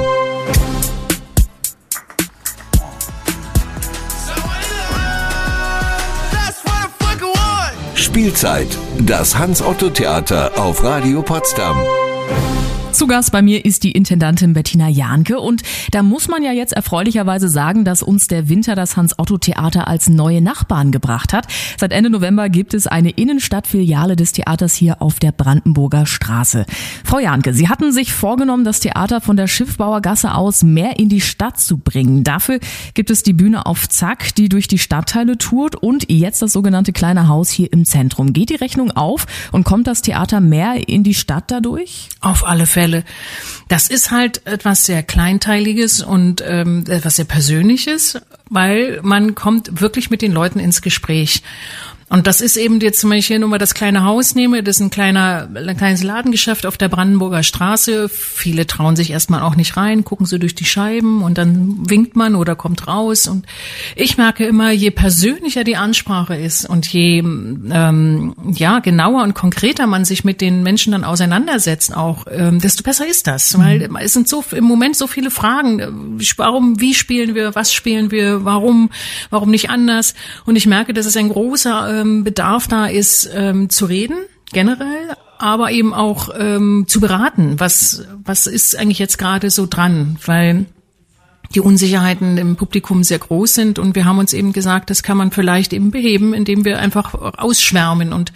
Spielzeit, 7.96 8.68
das 9.00 9.38
Hans-Otto-Theater 9.38 10.52
auf 10.58 10.82
Radio 10.84 11.22
Potsdam. 11.22 11.78
Zu 12.98 13.06
Gast 13.06 13.32
bei 13.32 13.44
mir 13.44 13.64
ist 13.64 13.84
die 13.84 13.92
Intendantin 13.92 14.54
Bettina 14.54 14.90
Jahnke 14.90 15.40
und 15.40 15.62
da 15.92 16.02
muss 16.02 16.30
man 16.30 16.42
ja 16.42 16.52
jetzt 16.52 16.74
erfreulicherweise 16.74 17.48
sagen, 17.48 17.86
dass 17.86 18.02
uns 18.02 18.28
der 18.28 18.50
Winter 18.50 18.74
das 18.74 18.98
Hans-Otto-Theater 18.98 19.88
als 19.88 20.10
neue 20.10 20.42
Nachbarn 20.42 20.92
gebracht 20.92 21.32
hat. 21.32 21.46
Seit 21.80 21.92
Ende 21.92 22.10
November 22.10 22.50
gibt 22.50 22.74
es 22.74 22.88
eine 22.88 23.12
Innenstadtfiliale 23.12 24.16
des 24.16 24.32
Theaters 24.32 24.74
hier 24.74 25.00
auf 25.00 25.20
der 25.20 25.32
Brandenburger 25.32 26.08
Straße. 26.08 26.66
Frau 27.04 27.20
Jahnke, 27.20 27.54
Sie 27.54 27.70
hatten 27.70 27.92
sich 27.92 28.14
vorgenommen, 28.14 28.64
das 28.64 28.80
Theater 28.80 29.22
von 29.22 29.38
der 29.38 29.46
Schiffbauergasse 29.46 30.34
aus 30.34 30.64
mehr 30.64 30.98
in 30.98 31.08
die 31.08 31.22
Stadt 31.22 31.60
zu 31.60 31.78
bringen. 31.78 32.24
Dafür 32.24 32.60
gibt 32.96 33.12
es 33.12 33.22
die 33.22 33.34
Bühne 33.34 33.68
auf 33.68 33.88
Zack, 33.88 34.34
die 34.34 34.50
durch 34.50 34.68
die 34.68 34.80
Stadtteile 34.80 35.38
tourt 35.38 35.76
und 35.76 36.10
jetzt 36.12 36.42
das 36.42 36.52
sogenannte 36.52 36.94
kleine 36.94 37.28
Haus 37.28 37.52
hier 37.52 37.72
im 37.72 37.86
Zentrum. 37.86 38.34
Geht 38.34 38.50
die 38.50 38.56
Rechnung 38.56 38.90
auf 38.90 39.28
und 39.52 39.66
kommt 39.66 39.86
das 39.86 40.02
Theater 40.02 40.42
mehr 40.42 40.90
in 40.90 41.04
die 41.04 41.14
Stadt 41.14 41.52
dadurch? 41.52 42.10
Auf 42.22 42.44
alle 42.44 42.66
Fälle. 42.66 42.87
Fälle. 42.88 43.04
Das 43.68 43.90
ist 43.90 44.12
halt 44.12 44.46
etwas 44.46 44.86
sehr 44.86 45.04
Kleinteiliges 45.04 46.02
und 46.02 46.42
ähm, 46.46 46.86
etwas 46.88 47.18
sehr 47.18 47.26
Persönliches, 47.26 48.18
weil 48.50 49.02
man 49.04 49.36
kommt 49.36 49.82
wirklich 49.82 50.10
mit 50.10 50.22
den 50.22 50.32
Leuten 50.32 50.60
ins 50.60 50.82
Gespräch. 50.82 51.44
Und 52.10 52.26
das 52.26 52.40
ist 52.40 52.56
eben 52.56 52.80
jetzt 52.80 53.02
zum 53.02 53.10
Beispiel 53.10 53.38
nur 53.38 53.50
mal 53.50 53.58
das 53.58 53.74
kleine 53.74 54.06
Haus 54.06 54.34
nehme, 54.34 54.64
das 54.64 54.78
ist 54.78 54.82
ein 54.82 54.90
kleiner, 54.90 55.50
ein 55.54 55.76
kleines 55.76 56.04
Ladengeschäft 56.04 56.66
auf 56.66 56.78
der 56.78 56.88
Brandenburger 56.88 57.44
Straße. 57.44 58.08
Viele 58.08 58.66
trauen 58.66 58.96
sich 58.96 59.12
erstmal 59.12 59.42
auch 59.42 59.56
nicht 59.56 59.76
rein, 59.76 60.06
gucken 60.06 60.26
so 60.26 60.38
durch 60.38 60.56
die 60.56 60.64
Scheiben 60.64 61.22
und 61.22 61.38
dann 61.38 61.90
winkt 61.90 62.16
man 62.16 62.36
oder 62.36 62.56
kommt 62.56 62.88
raus. 62.88 63.28
Und 63.28 63.46
ich 63.96 64.18
merke 64.18 64.46
immer, 64.46 64.72
je 64.72 64.90
persönlicher 64.90 65.66
die 65.66 65.76
Ansprache 65.76 66.38
ist 66.38 66.70
und 66.70 66.88
je 66.88 67.20
ähm, 67.20 68.36
ja 68.54 68.80
genauer 68.80 69.24
und 69.24 69.34
konkreter 69.34 69.86
man 69.86 70.06
sich 70.06 70.24
mit 70.24 70.40
den 70.40 70.64
Menschen 70.64 70.94
dann 70.94 71.04
auseinandersetzt, 71.04 71.94
auch 71.94 72.26
ähm, 72.32 72.60
desto 72.60 72.84
besser 72.84 73.06
ist 73.06 73.28
das, 73.28 73.58
weil 73.60 73.90
mhm. 73.90 73.98
es 73.98 74.14
sind 74.14 74.30
so 74.30 74.46
im 74.52 74.64
Moment 74.64 74.96
so 74.96 75.08
viele 75.08 75.30
Fragen. 75.30 76.18
Warum, 76.38 76.80
wie 76.80 76.94
spielen 76.94 77.36
wir, 77.36 77.54
was 77.54 77.74
spielen 77.74 78.12
wir, 78.12 78.46
warum, 78.46 78.92
warum 79.30 79.52
nicht 79.52 79.70
anders? 79.70 80.14
Und 80.46 80.56
ich 80.56 80.68
merke, 80.68 80.94
das 80.94 81.06
ist 81.06 81.18
ein 81.18 81.28
großer 81.28 81.97
ähm, 82.02 82.24
Bedarf 82.24 82.68
da 82.68 82.88
ist, 82.88 83.30
ähm, 83.34 83.70
zu 83.70 83.86
reden, 83.86 84.18
generell, 84.52 85.16
aber 85.38 85.72
eben 85.72 85.94
auch 85.94 86.30
ähm, 86.38 86.86
zu 86.88 87.00
beraten, 87.00 87.60
was, 87.60 88.04
was 88.24 88.48
ist 88.48 88.76
eigentlich 88.76 89.00
jetzt 89.00 89.18
gerade 89.18 89.50
so 89.50 89.68
dran, 89.68 90.18
weil 90.26 90.66
die 91.56 91.60
Unsicherheiten 91.60 92.38
im 92.38 92.56
Publikum 92.56 93.04
sehr 93.04 93.20
groß 93.20 93.54
sind. 93.54 93.80
Und 93.80 93.96
wir 93.96 94.06
haben 94.06 94.20
uns 94.20 94.34
eben 94.34 94.54
gesagt, 94.54 94.90
das 94.90 95.04
kann 95.04 95.18
man 95.18 95.32
vielleicht 95.32 95.74
eben 95.74 95.92
beheben, 95.92 96.34
indem 96.34 96.66
wir 96.66 96.80
einfach 96.80 97.14
ausschwärmen. 97.14 98.14
Und 98.14 98.32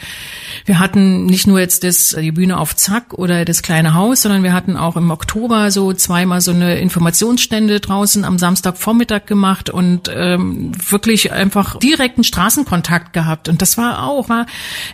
wir 0.66 0.80
hatten 0.80 1.26
nicht 1.26 1.48
nur 1.48 1.60
jetzt 1.60 1.84
das, 1.84 2.16
die 2.20 2.32
Bühne 2.32 2.58
auf 2.58 2.76
Zack 2.76 3.14
oder 3.14 3.46
das 3.46 3.62
kleine 3.62 3.94
Haus, 3.94 4.22
sondern 4.22 4.44
wir 4.44 4.54
hatten 4.54 4.78
auch 4.78 4.98
im 4.98 5.12
Oktober 5.12 5.72
so 5.72 5.94
zweimal 5.94 6.42
so 6.42 6.52
eine 6.52 6.80
Informationsstände 6.80 7.80
draußen 7.80 8.24
am 8.24 8.38
Samstagvormittag 8.40 9.26
gemacht 9.26 9.70
und 9.70 10.10
ähm, 10.14 10.72
wirklich 10.90 11.32
einfach 11.32 11.80
direkten 11.80 12.24
Straßenkontakt 12.24 13.14
gehabt. 13.14 13.50
Und 13.50 13.62
das 13.62 13.78
war 13.78 14.04
auch 14.04 14.30
war 14.30 14.46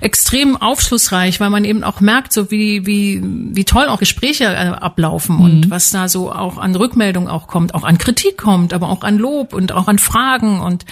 extrem 0.01 0.57
aufschlussreich, 0.57 1.39
weil 1.39 1.49
man 1.49 1.65
eben 1.65 1.83
auch 1.83 2.01
merkt, 2.01 2.33
so 2.33 2.51
wie 2.51 2.85
wie 2.85 3.21
wie 3.23 3.65
toll 3.65 3.87
auch 3.87 3.99
Gespräche 3.99 4.45
äh, 4.45 4.67
ablaufen 4.67 5.37
mhm. 5.37 5.41
und 5.41 5.69
was 5.69 5.89
da 5.91 6.09
so 6.09 6.31
auch 6.31 6.57
an 6.57 6.75
Rückmeldung 6.75 7.27
auch 7.27 7.47
kommt, 7.47 7.73
auch 7.73 7.83
an 7.83 7.97
Kritik 8.07 8.37
kommt, 8.37 8.73
aber 8.73 8.87
auch 8.87 9.03
an 9.03 9.17
Lob 9.17 9.53
und 9.53 9.73
auch 9.73 9.89
an 9.89 9.99
Fragen. 9.99 10.61
Und 10.61 10.85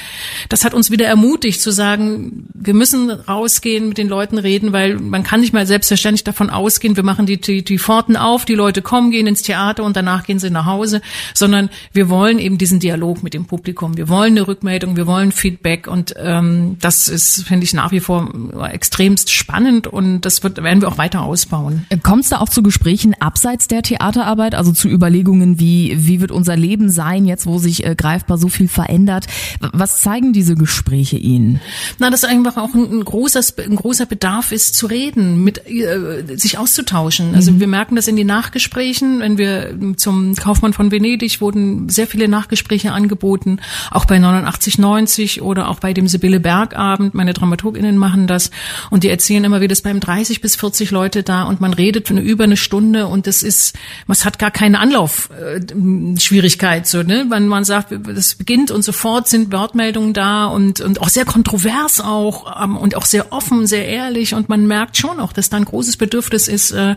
das 0.49 0.65
hat 0.65 0.73
uns 0.73 0.91
wieder 0.91 1.07
ermutigt 1.07 1.61
zu 1.61 1.71
sagen, 1.71 2.49
wir 2.53 2.73
müssen 2.73 3.09
rausgehen, 3.09 3.87
mit 3.87 3.97
den 3.97 4.09
Leuten 4.09 4.37
reden, 4.37 4.73
weil 4.73 4.99
man 4.99 5.23
kann 5.23 5.39
nicht 5.39 5.53
mal 5.53 5.65
selbstverständlich 5.65 6.25
davon 6.25 6.49
ausgehen, 6.49 6.97
wir 6.97 7.03
machen 7.03 7.25
die, 7.25 7.39
die, 7.39 7.63
die 7.63 7.79
Pforten 7.79 8.17
auf, 8.17 8.43
die 8.43 8.53
Leute 8.53 8.81
kommen, 8.81 9.11
gehen 9.11 9.27
ins 9.27 9.43
Theater 9.43 9.85
und 9.85 9.95
danach 9.95 10.25
gehen 10.25 10.39
sie 10.39 10.49
nach 10.49 10.65
Hause, 10.65 11.01
sondern 11.33 11.69
wir 11.93 12.09
wollen 12.09 12.37
eben 12.37 12.57
diesen 12.57 12.81
Dialog 12.81 13.23
mit 13.23 13.33
dem 13.33 13.45
Publikum. 13.45 13.95
Wir 13.95 14.09
wollen 14.09 14.33
eine 14.33 14.45
Rückmeldung, 14.45 14.97
wir 14.97 15.07
wollen 15.07 15.31
Feedback 15.31 15.87
und 15.87 16.15
ähm, 16.17 16.75
das 16.81 17.07
ist, 17.07 17.43
finde 17.43 17.63
ich, 17.63 17.73
nach 17.73 17.93
wie 17.93 18.01
vor 18.01 18.29
extremst 18.73 19.31
spannend 19.31 19.87
und 19.87 20.19
das 20.25 20.43
wird, 20.43 20.61
werden 20.61 20.81
wir 20.81 20.89
auch 20.89 20.97
weiter 20.97 21.21
ausbauen. 21.21 21.85
Kommt 22.03 22.23
es 22.23 22.29
da 22.31 22.39
auch 22.39 22.49
zu 22.49 22.61
Gesprächen 22.61 23.15
abseits 23.21 23.69
der 23.69 23.83
Theaterarbeit, 23.83 24.53
also 24.53 24.73
zu 24.73 24.89
Überlegungen 24.89 25.61
wie, 25.61 25.95
wie 25.95 26.19
wird 26.19 26.33
unser 26.33 26.57
Leben 26.57 26.89
sein? 26.89 27.04
Sein, 27.05 27.25
jetzt 27.25 27.45
wo 27.45 27.59
sich 27.59 27.85
äh, 27.85 27.95
greifbar 27.95 28.37
so 28.37 28.49
viel 28.49 28.67
verändert. 28.67 29.27
Was 29.59 30.01
zeigen 30.01 30.33
diese 30.33 30.55
Gespräche 30.55 31.17
Ihnen? 31.17 31.61
Na, 31.99 32.09
dass 32.09 32.23
einfach 32.23 32.57
auch 32.57 32.73
ein, 32.73 32.91
ein, 32.91 33.05
großer, 33.05 33.41
ein 33.63 33.75
großer 33.75 34.07
Bedarf 34.07 34.51
ist 34.51 34.75
zu 34.75 34.87
reden, 34.87 35.43
mit 35.43 35.67
äh, 35.67 36.35
sich 36.35 36.57
auszutauschen. 36.57 37.35
Also 37.35 37.51
mhm. 37.51 37.59
wir 37.59 37.67
merken 37.67 37.95
das 37.95 38.07
in 38.07 38.15
den 38.15 38.25
Nachgesprächen, 38.27 39.19
wenn 39.19 39.37
wir 39.37 39.77
zum 39.97 40.35
Kaufmann 40.35 40.73
von 40.73 40.91
Venedig 40.91 41.41
wurden 41.41 41.89
sehr 41.89 42.07
viele 42.07 42.27
Nachgespräche 42.27 42.91
angeboten, 42.91 43.59
auch 43.91 44.05
bei 44.05 44.15
8990 44.15 45.41
oder 45.41 45.69
auch 45.69 45.79
bei 45.79 45.93
dem 45.93 46.07
Sibylle 46.07 46.39
Bergabend. 46.39 47.13
Meine 47.13 47.33
Dramaturginnen 47.33 47.97
machen 47.97 48.27
das 48.27 48.51
und 48.89 49.03
die 49.03 49.09
erzählen 49.09 49.43
immer, 49.43 49.61
wie 49.61 49.67
das 49.67 49.81
beim 49.81 49.99
30 49.99 50.41
bis 50.41 50.55
40 50.55 50.91
Leute 50.91 51.23
da 51.23 51.43
und 51.43 51.61
man 51.61 51.73
redet 51.73 52.07
für 52.07 52.15
eine, 52.15 52.21
über 52.21 52.45
eine 52.45 52.57
Stunde 52.57 53.07
und 53.07 53.27
das 53.27 53.43
ist, 53.43 53.75
man 54.07 54.17
hat 54.17 54.39
gar 54.39 54.51
keine 54.51 54.79
Anlaufschwierigkeit. 54.79 56.87
So, 56.95 57.03
ne? 57.03 57.25
Wenn 57.27 57.49
man 57.49 57.65
sagt, 57.65 57.91
das 57.91 58.35
beginnt 58.35 58.71
und 58.71 58.81
sofort 58.81 59.27
sind 59.27 59.51
Wortmeldungen 59.51 60.13
da 60.13 60.45
und, 60.45 60.79
und 60.79 61.01
auch 61.01 61.09
sehr 61.09 61.25
kontrovers 61.25 61.99
auch 61.99 62.63
ähm, 62.63 62.77
und 62.77 62.95
auch 62.95 63.03
sehr 63.03 63.33
offen, 63.33 63.67
sehr 63.67 63.85
ehrlich 63.85 64.33
und 64.33 64.47
man 64.47 64.65
merkt 64.65 64.95
schon 64.95 65.19
auch, 65.19 65.33
dass 65.33 65.49
da 65.49 65.57
ein 65.57 65.65
großes 65.65 65.97
Bedürfnis 65.97 66.47
ist, 66.47 66.71
äh, 66.71 66.95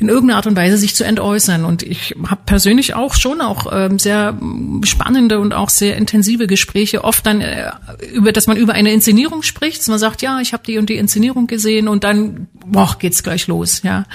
in 0.00 0.08
irgendeiner 0.08 0.38
Art 0.38 0.48
und 0.48 0.56
Weise 0.56 0.76
sich 0.76 0.96
zu 0.96 1.04
entäußern. 1.04 1.64
Und 1.64 1.84
ich 1.84 2.16
habe 2.26 2.40
persönlich 2.44 2.94
auch 2.94 3.14
schon 3.14 3.40
auch 3.40 3.70
ähm, 3.72 4.00
sehr 4.00 4.36
spannende 4.82 5.38
und 5.38 5.54
auch 5.54 5.70
sehr 5.70 5.96
intensive 5.96 6.48
Gespräche, 6.48 7.04
oft 7.04 7.24
dann 7.24 7.40
äh, 7.40 7.70
über, 8.12 8.32
dass 8.32 8.48
man 8.48 8.56
über 8.56 8.72
eine 8.72 8.92
Inszenierung 8.92 9.42
spricht, 9.42 9.78
dass 9.78 9.86
man 9.86 10.00
sagt, 10.00 10.22
ja, 10.22 10.40
ich 10.40 10.52
habe 10.52 10.64
die 10.66 10.76
und 10.76 10.88
die 10.88 10.96
Inszenierung 10.96 11.46
gesehen 11.46 11.86
und 11.86 12.02
dann 12.02 12.48
boah, 12.66 12.96
geht's 12.98 13.22
gleich 13.22 13.46
los, 13.46 13.82
ja. 13.84 14.06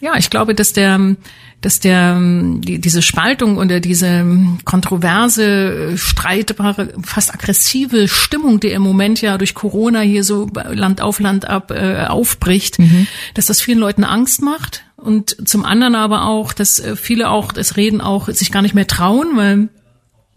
Ja, 0.00 0.12
ich 0.16 0.30
glaube, 0.30 0.54
dass 0.54 0.72
der 0.72 1.16
dass 1.60 1.80
der 1.80 2.18
die, 2.18 2.80
diese 2.80 3.02
Spaltung 3.02 3.58
oder 3.58 3.80
diese 3.80 4.24
kontroverse, 4.64 5.96
streitbare, 5.96 6.94
fast 7.02 7.34
aggressive 7.34 8.08
Stimmung, 8.08 8.60
die 8.60 8.68
im 8.68 8.82
Moment 8.82 9.20
ja 9.20 9.36
durch 9.36 9.54
Corona 9.54 10.00
hier 10.00 10.24
so 10.24 10.48
Land 10.70 11.00
auf 11.00 11.20
Land 11.20 11.46
ab 11.46 11.70
äh, 11.70 12.06
aufbricht, 12.06 12.78
mhm. 12.78 13.06
dass 13.34 13.46
das 13.46 13.60
vielen 13.60 13.78
Leuten 13.78 14.04
Angst 14.04 14.42
macht 14.42 14.84
und 14.96 15.48
zum 15.48 15.64
anderen 15.64 15.94
aber 15.94 16.26
auch, 16.26 16.52
dass 16.52 16.78
äh, 16.78 16.96
viele 16.96 17.30
auch 17.30 17.52
das 17.52 17.76
Reden 17.76 18.00
auch 18.00 18.28
sich 18.28 18.52
gar 18.52 18.62
nicht 18.62 18.74
mehr 18.74 18.86
trauen, 18.86 19.36
weil 19.36 19.68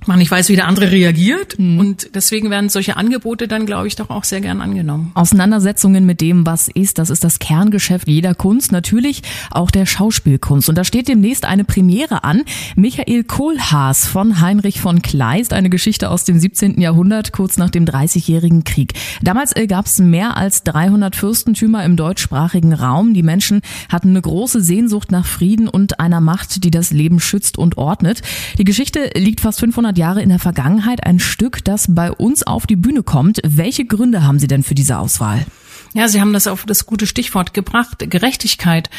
man 0.08 0.20
nicht 0.20 0.32
weiß, 0.32 0.50
wie 0.50 0.56
der 0.56 0.68
andere 0.68 0.92
reagiert. 0.92 1.58
Mhm. 1.60 1.80
Und 1.80 2.10
deswegen 2.16 2.50
werden 2.50 2.70
solche 2.70 2.98
Angebote 2.98 3.48
dann, 3.48 3.66
glaube 3.66 3.88
ich, 3.88 3.96
doch 3.96 4.10
auch 4.10 4.24
sehr 4.24 4.42
gern 4.42 4.62
angenommen. 4.62 5.12
Auseinandersetzungen 5.14 6.06
mit 6.06 6.22
dem, 6.22 6.46
was 6.46 6.68
ist, 6.68 6.98
das 6.98 7.10
ist 7.10 7.24
das 7.24 7.40
Kerngeschäft 7.40 8.08
jeder 8.08 8.36
Kunst, 8.36 8.72
natürlich 8.72 9.22
auch 9.52 9.72
der 9.72 9.86
Schauspielkunst. 9.86 10.70
Und 10.70 10.78
da 10.78 10.84
steht 10.84 11.08
demnächst 11.08 11.46
eine 11.46 11.64
Premiere 11.64 12.24
an. 12.24 12.44
Michael 12.76 13.24
Kohlhaas 13.24 14.06
von 14.06 14.42
Heinrich 14.42 14.80
von 14.80 15.02
Kleist, 15.02 15.54
eine 15.54 15.70
Geschichte 15.70 16.10
aus 16.10 16.24
dem 16.24 16.40
17. 16.40 16.80
Jahrhundert, 16.80 17.32
kurz 17.32 17.58
nach 17.58 17.70
dem 17.70 17.86
Dreißigjährigen 17.86 18.64
Krieg. 18.64 18.94
Damals 19.22 19.56
äh, 19.56 19.68
gab 19.68 19.86
es 19.86 20.00
mehr 20.00 20.38
als 20.38 20.64
300 20.64 21.16
Fürstentümer 21.16 21.84
im 21.84 21.96
deutschsprachigen 21.96 22.74
Raum. 22.74 23.14
Die 23.14 23.24
Menschen 23.24 23.62
hatten 23.90 24.10
eine 24.10 24.22
große 24.22 24.62
Sehnsucht 24.62 25.12
nach 25.12 25.26
Frieden 25.26 25.68
und 25.68 26.00
einer 26.00 26.22
Macht, 26.22 26.64
die 26.64 26.72
das 26.72 26.92
Leben 26.92 27.20
schützt 27.20 27.58
und 27.58 27.78
ordnet. 27.78 28.22
Die 28.58 28.64
Geschichte 28.64 29.12
liegt 29.16 29.42
fast 29.42 29.60
500 29.60 29.93
500 29.94 29.98
Jahre 29.98 30.22
in 30.22 30.30
der 30.30 30.40
Vergangenheit 30.40 31.06
ein 31.06 31.20
Stück, 31.20 31.64
das 31.64 31.86
bei 31.90 32.12
uns 32.12 32.44
auf 32.44 32.68
die 32.68 32.76
Bühne 32.76 33.04
kommt. 33.04 33.40
Welche 33.44 33.86
Gründe 33.86 34.24
haben 34.24 34.40
Sie 34.40 34.48
denn 34.48 34.64
für 34.64 34.76
diese 34.76 34.98
Auswahl? 34.98 35.46
Ja, 35.94 36.08
Sie 36.08 36.20
haben 36.20 36.34
das 36.34 36.48
auf 36.48 36.66
das 36.66 36.86
gute 36.86 37.06
Stichwort 37.06 37.54
gebracht, 37.54 38.00
Gerechtigkeit. 38.10 38.90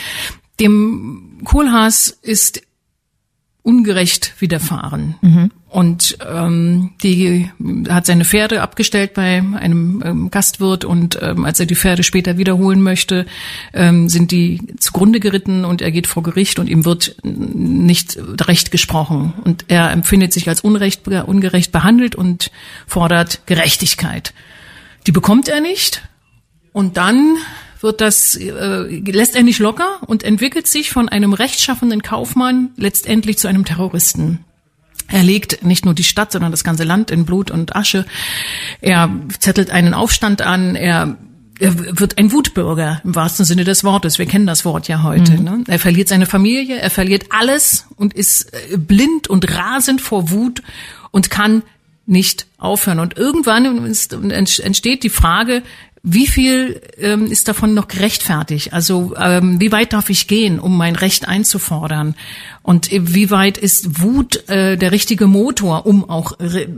Dem 0.61 1.41
Kohlhaas 1.45 2.09
ist 2.09 2.63
ungerecht 3.65 4.35
widerfahren. 4.41 5.15
Mhm. 5.23 5.51
Und 5.71 6.19
ähm, 6.25 6.91
die 7.03 7.51
hat 7.89 8.07
seine 8.07 8.25
Pferde 8.25 8.61
abgestellt 8.61 9.15
bei 9.15 9.39
einem 9.39 10.03
ähm, 10.05 10.31
Gastwirt 10.31 10.85
und 10.85 11.19
ähm, 11.21 11.45
als 11.45 11.59
er 11.59 11.67
die 11.67 11.75
Pferde 11.75 12.05
später 12.05 12.37
wiederholen 12.37 12.83
möchte, 12.83 13.27
ähm, 13.73 14.09
sind 14.09 14.31
die 14.31 14.61
zugrunde 14.79 15.19
geritten 15.19 15.65
und 15.65 15.83
er 15.83 15.91
geht 15.91 16.07
vor 16.07 16.23
Gericht 16.23 16.59
und 16.59 16.69
ihm 16.69 16.85
wird 16.85 17.17
nicht 17.25 18.19
recht 18.47 18.71
gesprochen. 18.71 19.33
Und 19.43 19.65
er 19.69 19.91
empfindet 19.91 20.33
sich 20.33 20.49
als 20.49 20.61
unrecht, 20.61 21.09
ungerecht 21.09 21.73
behandelt 21.73 22.15
und 22.15 22.53
fordert 22.87 23.47
Gerechtigkeit. 23.47 24.35
Die 25.07 25.13
bekommt 25.13 25.49
er 25.49 25.61
nicht. 25.61 26.03
Und 26.73 26.99
dann 26.99 27.37
wird 27.85 28.01
das, 28.01 28.35
äh, 28.35 28.83
lässt 29.13 29.37
er 29.37 29.45
nicht 29.45 29.61
locker 29.61 30.01
und 30.07 30.25
entwickelt 30.25 30.67
sich 30.67 30.91
von 30.91 31.09
einem 31.09 31.35
rechtschaffenden 31.35 32.03
Kaufmann 32.03 32.71
letztendlich 32.77 33.39
zu 33.39 33.47
einem 33.47 33.65
Terroristen. 33.65 34.41
Er 35.07 35.23
legt 35.23 35.63
nicht 35.65 35.85
nur 35.85 35.95
die 35.95 36.03
Stadt, 36.03 36.33
sondern 36.33 36.51
das 36.51 36.65
ganze 36.65 36.83
Land 36.83 37.11
in 37.11 37.27
Blut 37.27 37.51
und 37.51 37.77
Asche. 37.77 38.07
Er 38.81 39.11
zettelt 39.39 39.71
einen 39.71 39.95
Aufstand 39.95 40.43
an. 40.43 40.75
Er 40.75 41.17
er 41.61 42.01
wird 42.01 42.19
ein 42.19 42.33
Wutbürger 42.33 43.01
im 43.05 43.15
wahrsten 43.15 43.45
Sinne 43.45 43.63
des 43.63 43.85
Wortes. 43.85 44.19
Wir 44.19 44.27
kennen 44.27 44.47
das 44.47 44.65
Wort 44.65 44.89
ja 44.89 45.05
heute. 45.05 45.35
Mhm. 45.35 45.45
Ne? 45.45 45.65
Er 45.69 45.79
verliert 45.79 46.09
seine 46.09 46.27
Familie, 46.27 46.79
er 46.79 46.91
verliert 46.91 47.27
alles 47.31 47.87
und 47.95 48.13
ist 48.13 48.53
äh, 48.53 48.77
blind 48.77 49.29
und 49.29 49.49
rasend 49.55 50.01
vor 50.01 50.31
Wut 50.31 50.63
und 51.13 51.31
kann 51.31 51.63
nicht 52.07 52.49
aufhören. 52.59 52.99
Und 52.99 53.17
irgendwann 53.17 53.87
entsteht 54.31 55.05
die 55.05 55.11
Frage, 55.11 55.63
wie 56.07 56.27
viel 56.27 56.83
ähm, 56.99 57.33
ist 57.33 57.49
davon 57.49 57.73
noch 57.73 57.89
gerechtfertigt? 57.89 58.75
Also 58.75 59.15
ähm, 59.17 59.59
wie 59.59 59.73
weit 59.73 59.95
darf 59.95 60.11
ich 60.11 60.29
gehen, 60.29 60.61
um 60.61 60.77
mein 60.77 60.97
Recht 60.97 61.27
einzufordern? 61.27 62.15
Und 62.63 62.91
wie 62.93 63.31
weit 63.31 63.57
ist 63.57 64.03
Wut 64.03 64.47
äh, 64.51 64.77
der 64.77 64.93
richtige 64.93 65.27
Motor, 65.27 65.87
um 65.87 66.09
auch 66.09 66.33
Re 66.39 66.69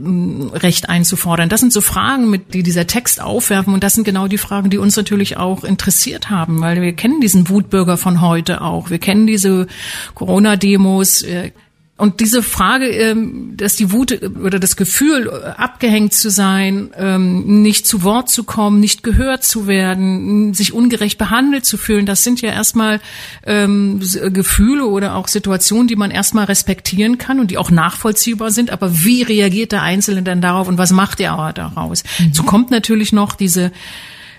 Recht 0.53 0.87
einzufordern? 0.87 1.49
Das 1.49 1.59
sind 1.59 1.73
so 1.73 1.81
Fragen, 1.81 2.29
mit 2.29 2.53
die 2.53 2.63
dieser 2.63 2.87
Text 2.87 3.21
aufwerfen. 3.21 3.73
Und 3.73 3.83
das 3.83 3.95
sind 3.95 4.05
genau 4.05 4.29
die 4.29 4.37
Fragen, 4.37 4.69
die 4.69 4.77
uns 4.77 4.95
natürlich 4.95 5.35
auch 5.35 5.65
interessiert 5.65 6.29
haben, 6.29 6.61
weil 6.61 6.81
wir 6.81 6.93
kennen 6.93 7.19
diesen 7.19 7.49
Wutbürger 7.49 7.97
von 7.97 8.21
heute 8.21 8.61
auch. 8.61 8.89
Wir 8.89 8.99
kennen 8.99 9.27
diese 9.27 9.67
Corona-Demos. 10.15 11.23
Äh, 11.23 11.51
und 11.97 12.19
diese 12.19 12.43
Frage, 12.43 12.85
ähm, 12.85 13.57
dass 13.57 13.75
die 13.75 13.91
Wut 13.91 14.11
äh, 14.11 14.29
oder 14.43 14.59
das 14.59 14.75
Gefühl, 14.75 15.27
äh, 15.27 15.47
abgehängt 15.59 16.13
zu 16.13 16.29
sein, 16.29 16.91
ähm, 16.95 17.63
nicht 17.63 17.87
zu 17.87 18.03
Wort 18.03 18.29
zu 18.29 18.43
kommen, 18.43 18.79
nicht 18.79 19.01
gehört 19.01 19.43
zu 19.43 19.65
werden, 19.65 20.53
sich 20.53 20.73
ungerecht 20.73 21.17
behandelt 21.17 21.65
zu 21.65 21.75
fühlen, 21.77 22.05
das 22.05 22.23
sind 22.23 22.39
ja 22.39 22.51
erstmal 22.51 23.01
ähm, 23.47 23.99
Gefühle 23.99 24.85
oder 24.85 25.15
auch 25.15 25.27
Situationen, 25.27 25.87
die 25.87 25.95
man 25.95 26.11
erstmal 26.11 26.45
respektieren 26.45 27.17
kann 27.17 27.39
und 27.39 27.49
die 27.49 27.57
auch 27.57 27.71
nachvollziehbar 27.71 28.51
sind. 28.51 28.69
Aber 28.69 29.03
wie 29.03 29.23
reagiert 29.23 29.71
der 29.71 29.81
Einzelne 29.81 30.21
denn 30.21 30.39
darauf 30.39 30.67
und 30.67 30.77
was 30.77 30.91
macht 30.91 31.19
er 31.19 31.33
aber 31.33 31.51
daraus? 31.51 32.03
Mhm. 32.19 32.33
So 32.33 32.43
kommt 32.43 32.69
natürlich 32.69 33.11
noch 33.11 33.33
diese 33.33 33.71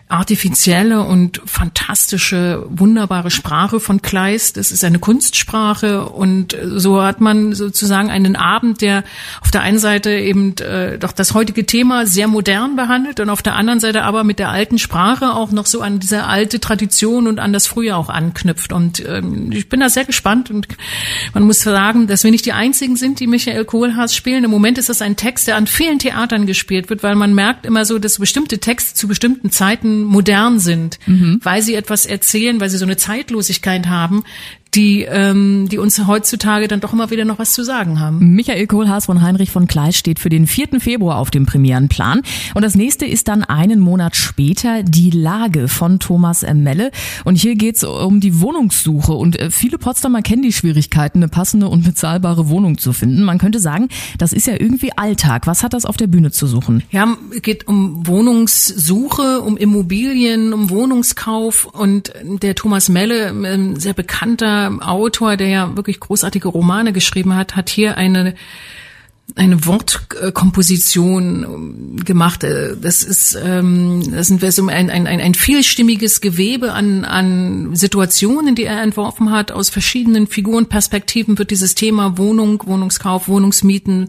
artifizielle 0.09 1.03
und 1.03 1.43
fantastische, 1.45 2.65
wunderbare 2.71 3.31
Sprache 3.31 3.79
von 3.79 4.01
Kleist. 4.01 4.57
Das 4.57 4.73
ist 4.73 4.83
eine 4.83 4.99
Kunstsprache 4.99 6.07
und 6.07 6.57
so 6.65 7.03
hat 7.03 7.21
man 7.21 7.53
sozusagen 7.53 8.09
einen 8.09 8.35
Abend, 8.35 8.81
der 8.81 9.05
auf 9.43 9.51
der 9.51 9.61
einen 9.61 9.79
Seite 9.79 10.11
eben 10.11 10.57
äh, 10.59 10.99
doch 10.99 11.13
das 11.13 11.35
heutige 11.35 11.67
Thema 11.67 12.07
sehr 12.07 12.27
modern 12.27 12.75
behandelt 12.75 13.21
und 13.21 13.29
auf 13.29 13.43
der 13.43 13.55
anderen 13.57 13.81
Seite 13.81 14.03
aber 14.05 14.25
mit 14.25 14.39
der 14.39 14.49
alten 14.49 14.79
Sprache 14.79 15.35
auch 15.35 15.51
noch 15.51 15.67
so 15.67 15.83
an 15.83 16.01
diese 16.01 16.25
alte 16.25 16.59
Tradition 16.59 17.27
und 17.27 17.39
an 17.39 17.53
das 17.53 17.67
Frühjahr 17.67 17.99
auch 17.99 18.09
anknüpft. 18.09 18.73
Und 18.73 19.05
ähm, 19.07 19.53
ich 19.53 19.69
bin 19.69 19.81
da 19.81 19.91
sehr 19.91 20.07
gespannt 20.07 20.51
und 20.51 20.69
man 21.35 21.43
muss 21.43 21.61
sagen, 21.61 22.07
dass 22.07 22.25
wir 22.25 22.31
nicht 22.31 22.47
die 22.47 22.55
einzigen 22.55 22.97
sind, 22.97 23.21
die 23.21 23.27
Michael 23.27 23.67
Kohlhaas 23.67 24.17
spielen. 24.17 24.45
Im 24.45 24.51
Moment 24.51 24.79
ist 24.79 24.89
das 24.89 25.03
ein 25.03 25.17
Text, 25.17 25.49
der 25.49 25.57
an 25.57 25.67
vielen 25.67 25.99
Theatern 25.99 26.47
gespielt 26.47 26.89
wird, 26.89 27.03
weil 27.03 27.15
man 27.15 27.35
merkt 27.35 27.67
immer 27.67 27.85
so, 27.85 27.99
dass 27.99 28.19
bestimmte 28.19 28.59
Texte 28.59 28.95
zu 28.95 29.07
bestimmten 29.07 29.51
Zeiten 29.51 29.98
modern 30.05 30.61
sind, 30.61 30.99
mhm. 31.07 31.41
weil 31.43 31.63
sie 31.63 31.75
etwas 31.75 32.07
erzählen, 32.07 32.61
weil 32.61 32.71
sie 32.71 32.79
so 32.79 32.85
eine 32.85 32.97
Zeitlosigkeit 32.97 33.87
haben, 33.87 34.25
die, 34.75 35.03
ähm, 35.03 35.69
die 35.71 35.79
uns 35.79 36.07
heutzutage 36.07 36.69
dann 36.69 36.81
doch 36.81 36.93
immer 36.93 37.11
wieder 37.11 37.25
noch 37.25 37.39
was 37.39 37.53
zu 37.53 37.65
sagen 37.65 38.01
haben. 38.01 38.35
Michael 38.35 38.67
Kohlhaas 38.67 39.07
von 39.07 39.23
Heinrich 39.23 39.51
von 39.51 39.67
Kleist 39.67 39.99
steht 39.99 40.19
für 40.19 40.29
den 40.29 40.47
4. 40.47 40.81
Februar 40.81 41.19
auf 41.19 41.31
dem 41.31 41.47
Premierenplan. 41.47 42.23
Und 42.55 42.63
das 42.63 42.75
nächste 42.75 43.07
ist 43.07 43.29
dann 43.29 43.45
einen 43.45 43.81
Monat 43.81 44.17
später 44.17 44.83
die 44.83 45.11
Lage 45.11 45.69
von 45.69 45.99
Thomas. 45.99 46.45
Melle. 46.63 46.91
Und 47.25 47.37
hier 47.37 47.55
geht's 47.57 47.85
um 47.85 48.21
die 48.21 48.41
Wohnungssuche. 48.41 49.13
Und 49.13 49.39
äh, 49.39 49.51
viele 49.51 49.79
Potsdamer 49.79 50.23
kennen 50.23 50.43
die 50.43 50.53
Schwierigkeiten, 50.53 51.19
eine 51.19 51.29
passende 51.29 51.69
und 51.69 51.85
bezahlbare 51.85 52.49
Wohnung 52.49 52.79
zu 52.79 52.93
finden. 52.93 53.23
Man 53.23 53.39
könnte 53.39 53.59
sagen, 53.59 53.89
das 54.19 54.33
ist 54.33 54.47
ja 54.47 54.55
irgendwie 54.59 54.93
Alltag. 54.97 55.47
Was 55.47 55.63
hat 55.63 55.73
das 55.73 55.85
auf 55.85 55.97
der 55.97 56.07
Bühne 56.07 56.31
zu 56.31 56.47
suchen? 56.47 56.83
Ja, 56.91 57.17
es 57.35 57.43
geht 57.43 57.69
um 57.69 58.07
Wohnungssuche, 58.07 59.41
um 59.41 59.57
Immobilien, 59.57 60.53
um 60.53 60.71
Wohnungskauf. 60.71 61.65
Und 61.67 62.13
der 62.23 62.55
Thomas 62.55 62.89
Melle, 62.89 63.29
ein 63.29 63.77
sehr 63.77 63.95
bekannter 63.95 64.58
Autor, 64.67 65.37
der 65.37 65.49
ja 65.49 65.77
wirklich 65.77 66.01
großartige 66.01 66.49
Romane 66.49 66.93
geschrieben 66.93 67.35
hat, 67.35 67.57
hat 67.57 67.69
hier 67.69 67.97
eine 67.97 68.35
eine 69.35 69.67
Wortkomposition 69.67 72.01
gemacht. 72.05 72.43
Das 72.43 73.03
ist, 73.03 73.39
ähm, 73.43 74.03
das 74.11 74.29
sind 74.29 74.41
so 74.53 74.67
ein, 74.67 74.91
ein, 74.91 75.07
ein 75.07 75.35
vielstimmiges 75.35 76.23
Gewebe 76.23 76.73
an, 76.73 77.05
an 77.05 77.77
Situationen, 77.77 78.55
die 78.55 78.65
er 78.65 78.81
entworfen 78.83 79.31
hat. 79.31 79.53
Aus 79.53 79.69
verschiedenen 79.69 80.27
Figurenperspektiven 80.27 81.39
wird 81.39 81.51
dieses 81.51 81.75
Thema 81.75 82.17
Wohnung, 82.17 82.63
Wohnungskauf, 82.65 83.29
Wohnungsmieten 83.29 84.09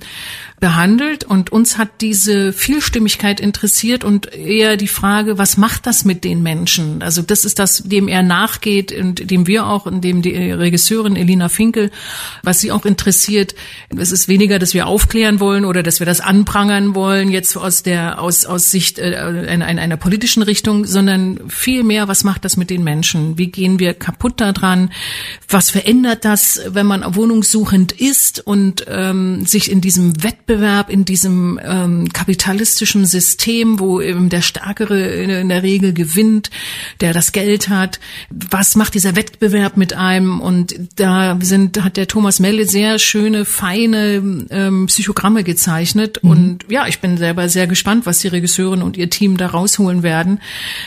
behandelt 0.60 1.24
und 1.24 1.52
uns 1.52 1.78
hat 1.78 2.02
diese 2.02 2.52
Vielstimmigkeit 2.54 3.40
interessiert 3.40 4.04
und 4.04 4.34
eher 4.34 4.78
die 4.78 4.88
Frage, 4.88 5.38
was 5.38 5.58
macht 5.58 5.86
das 5.86 6.06
mit 6.06 6.24
den 6.24 6.44
Menschen? 6.44 7.02
Also 7.02 7.22
das 7.22 7.46
ist 7.46 7.60
das, 7.60 7.84
dem 7.84 8.08
er 8.08 8.24
nachgeht 8.24 8.92
und 8.92 9.32
dem 9.32 9.48
wir 9.48 9.68
auch, 9.68 9.86
und 9.86 10.04
dem 10.04 10.22
die 10.22 10.36
Regisseurin 10.36 11.16
Elina 11.16 11.50
Finkel, 11.50 11.92
was 12.44 12.60
sie 12.60 12.72
auch 12.72 12.86
interessiert. 12.86 13.56
Es 13.96 14.12
ist 14.12 14.28
weniger, 14.28 14.60
dass 14.60 14.74
wir 14.74 14.88
aufklären 14.88 15.40
wollen 15.40 15.66
oder 15.66 15.84
dass 15.84 16.00
wir 16.00 16.06
das 16.06 16.20
anprangern 16.20 16.94
wollen, 16.94 17.30
jetzt 17.32 17.56
aus 17.56 17.84
der, 17.84 18.22
aus, 18.22 18.46
aus 18.46 18.70
Sicht 18.70 19.00
äh, 19.00 19.16
einer, 19.16 19.66
einer 19.66 19.98
politischen 19.98 20.44
Richtung, 20.44 20.86
sondern 20.86 21.50
viel 21.50 21.84
mehr, 21.84 22.08
was 22.08 22.24
macht 22.24 22.44
das 22.44 22.58
mit 22.58 22.70
den 22.70 22.84
Menschen? 22.84 23.38
Wie 23.38 23.48
gehen 23.48 23.80
wir 23.80 23.94
kaputt 23.94 24.42
daran? 24.42 24.92
Was 25.48 25.70
verändert 25.70 26.26
das, 26.26 26.62
wenn 26.68 26.86
man 26.86 27.16
wohnungssuchend 27.16 27.94
ist 27.94 28.46
und 28.46 28.86
ähm, 28.90 29.46
sich 29.46 29.72
in 29.72 29.82
diesem 29.82 30.22
Wettbewerb 30.24 30.49
Wettbewerb 30.50 30.90
in 30.90 31.06
diesem 31.06 31.60
ähm, 31.64 32.10
kapitalistischen 32.12 33.06
System, 33.06 33.80
wo 33.80 34.02
eben 34.02 34.30
der 34.30 34.42
Stärkere 34.42 35.00
in 35.00 35.50
der 35.50 35.64
Regel 35.64 35.94
gewinnt, 35.94 36.50
der 37.02 37.14
das 37.14 37.32
Geld 37.32 37.70
hat. 37.70 38.00
Was 38.32 38.76
macht 38.76 38.96
dieser 38.96 39.16
Wettbewerb 39.16 39.78
mit 39.78 39.94
einem? 39.94 40.42
Und 40.42 40.74
da 40.96 41.38
sind, 41.42 41.84
hat 41.84 41.98
der 41.98 42.08
Thomas 42.08 42.40
Melle 42.40 42.66
sehr 42.66 42.98
schöne, 42.98 43.46
feine 43.46 44.48
ähm, 44.50 44.88
Psychogramme 44.88 45.44
gezeichnet. 45.44 46.20
Mhm. 46.24 46.30
Und 46.30 46.66
ja, 46.68 46.88
ich 46.88 47.00
bin 47.00 47.18
selber 47.18 47.48
sehr 47.48 47.68
gespannt, 47.68 48.06
was 48.06 48.20
die 48.20 48.28
Regisseurin 48.28 48.82
und 48.82 48.98
ihr 48.98 49.10
Team 49.10 49.38
da 49.38 49.48
rausholen 49.48 50.02
werden. 50.02 50.40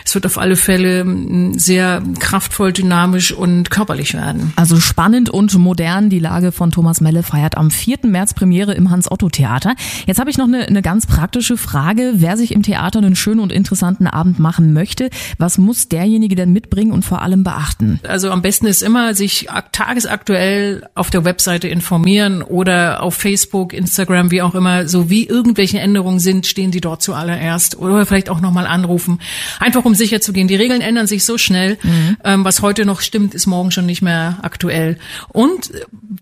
Es 0.04 0.14
wird 0.14 0.26
auf 0.26 0.38
alle 0.38 0.56
Fälle 0.56 1.00
ähm, 1.00 1.58
sehr 1.58 2.02
kraftvoll, 2.18 2.72
dynamisch 2.72 3.30
und 3.30 3.70
körperlich 3.70 4.14
werden. 4.14 4.52
Also 4.56 4.80
spannend 4.80 5.30
und 5.30 5.56
modern. 5.56 6.10
Die 6.10 6.18
Lage 6.18 6.50
von 6.50 6.72
Thomas 6.72 7.00
Melle 7.00 7.22
feiert 7.22 7.56
am 7.56 7.70
4. 7.70 7.98
März 8.02 8.34
Premiere 8.34 8.74
im 8.74 8.90
Hans-Otto-Theater. 8.90 9.51
Theater. 9.52 9.74
Jetzt 10.06 10.18
habe 10.18 10.30
ich 10.30 10.38
noch 10.38 10.46
eine, 10.46 10.66
eine 10.66 10.82
ganz 10.82 11.06
praktische 11.06 11.56
Frage. 11.56 12.14
Wer 12.16 12.36
sich 12.36 12.52
im 12.52 12.62
Theater 12.62 12.98
einen 12.98 13.16
schönen 13.16 13.40
und 13.40 13.52
interessanten 13.52 14.06
Abend 14.06 14.38
machen 14.38 14.72
möchte, 14.72 15.10
was 15.38 15.58
muss 15.58 15.88
derjenige 15.88 16.34
denn 16.34 16.52
mitbringen 16.52 16.92
und 16.92 17.04
vor 17.04 17.22
allem 17.22 17.44
beachten? 17.44 18.00
Also 18.06 18.30
am 18.30 18.42
besten 18.42 18.66
ist 18.66 18.82
immer, 18.82 19.14
sich 19.14 19.48
tagesaktuell 19.72 20.86
auf 20.94 21.10
der 21.10 21.24
Webseite 21.24 21.68
informieren 21.68 22.42
oder 22.42 23.02
auf 23.02 23.14
Facebook, 23.14 23.72
Instagram, 23.72 24.30
wie 24.30 24.42
auch 24.42 24.54
immer, 24.54 24.88
so 24.88 25.10
wie 25.10 25.26
irgendwelche 25.26 25.80
Änderungen 25.80 26.18
sind, 26.18 26.46
stehen 26.46 26.70
die 26.70 26.80
dort 26.80 27.02
zuallererst 27.02 27.78
oder 27.78 28.06
vielleicht 28.06 28.30
auch 28.30 28.40
nochmal 28.40 28.66
anrufen. 28.66 29.18
Einfach 29.60 29.84
um 29.84 29.94
sicher 29.94 30.20
zu 30.20 30.32
gehen. 30.32 30.48
Die 30.48 30.56
Regeln 30.56 30.80
ändern 30.80 31.06
sich 31.06 31.24
so 31.24 31.36
schnell. 31.36 31.78
Mhm. 31.82 32.16
Ähm, 32.24 32.44
was 32.44 32.62
heute 32.62 32.86
noch 32.86 33.00
stimmt, 33.00 33.34
ist 33.34 33.46
morgen 33.46 33.70
schon 33.70 33.86
nicht 33.86 34.02
mehr 34.02 34.38
aktuell. 34.42 34.98
Und 35.28 35.70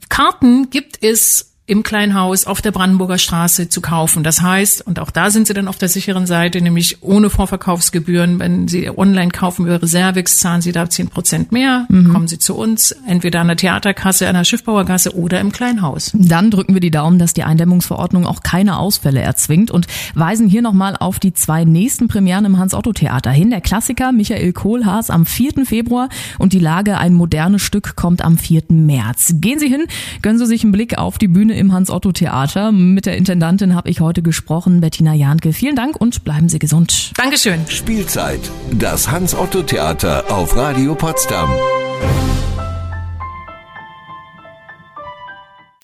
Karten 0.09 0.71
gibt 0.71 1.03
es 1.03 1.50
im 1.71 1.85
Kleinhaus 1.85 2.47
auf 2.49 2.61
der 2.61 2.73
Brandenburger 2.73 3.17
Straße 3.17 3.69
zu 3.69 3.81
kaufen. 3.81 4.25
Das 4.25 4.43
heißt, 4.43 4.85
und 4.89 4.99
auch 4.99 5.13
da 5.13 5.31
sind 5.31 5.47
sie 5.47 5.55
dann 5.55 5.69
auf 5.69 5.79
der 5.79 5.89
sicheren 5.89 6.27
Seite, 6.27 6.61
nämlich 6.61 7.01
ohne 7.01 7.31
Vorverkaufsgebühren. 7.31 8.41
Wenn 8.41 8.67
Sie 8.67 8.91
online 8.91 9.31
kaufen 9.31 9.67
über 9.67 9.81
Reservix, 9.81 10.39
zahlen 10.39 10.63
Sie 10.63 10.73
da 10.73 10.91
zehn 10.91 11.07
Prozent 11.07 11.53
mehr, 11.53 11.87
mhm. 11.89 12.13
kommen 12.13 12.27
Sie 12.27 12.41
zu 12.41 12.57
uns, 12.57 12.91
entweder 13.07 13.41
an 13.41 13.47
der 13.47 13.57
Theaterkasse, 13.57 14.27
an 14.27 14.35
der 14.35 14.43
Schiffbauergasse 14.43 15.15
oder 15.17 15.39
im 15.39 15.53
Kleinhaus. 15.53 16.11
Dann 16.13 16.51
drücken 16.51 16.75
wir 16.75 16.81
die 16.81 16.91
Daumen, 16.91 17.21
dass 17.21 17.35
die 17.35 17.45
Eindämmungsverordnung 17.45 18.27
auch 18.27 18.43
keine 18.43 18.77
Ausfälle 18.77 19.21
erzwingt 19.21 19.71
und 19.71 19.87
weisen 20.15 20.49
hier 20.49 20.63
nochmal 20.63 20.97
auf 20.97 21.21
die 21.21 21.35
zwei 21.35 21.65
nächsten 21.65 22.09
Premieren 22.09 22.47
im 22.47 22.59
Hans-Otto-Theater 22.59 23.31
hin. 23.31 23.51
Der 23.51 23.61
Klassiker 23.61 24.11
Michael 24.11 24.53
Kohlhaas 24.53 25.09
am 25.09 25.25
4. 25.25 25.65
Februar 25.65 26.09
und 26.39 26.53
die 26.53 26.59
Lage 26.59 26.99
ein 26.99 27.15
modernes 27.15 27.63
Stück 27.63 27.95
kommt 27.95 28.25
am 28.25 28.39
4. 28.39 28.65
März. 28.71 29.35
Gehen 29.37 29.61
Sie 29.61 29.69
hin, 29.69 29.85
gönnen 30.21 30.41
Sie 30.41 30.47
sich 30.47 30.65
einen 30.65 30.73
Blick 30.73 30.99
auf 30.99 31.19
die 31.19 31.29
Bühne 31.29 31.60
im 31.61 31.73
Hans-Otto-Theater. 31.73 32.73
Mit 32.73 33.07
der 33.07 33.17
Intendantin 33.17 33.75
habe 33.77 33.89
ich 33.89 34.01
heute 34.01 34.23
gesprochen, 34.23 34.81
Bettina 34.81 35.15
Jahnke. 35.15 35.53
Vielen 35.53 35.77
Dank 35.77 36.01
und 36.01 36.25
bleiben 36.25 36.49
Sie 36.49 36.59
gesund. 36.59 37.13
Dankeschön. 37.17 37.61
Spielzeit. 37.69 38.41
Das 38.73 39.11
Hans-Otto-Theater 39.11 40.25
auf 40.33 40.57
Radio 40.57 40.95
Potsdam. 40.95 41.51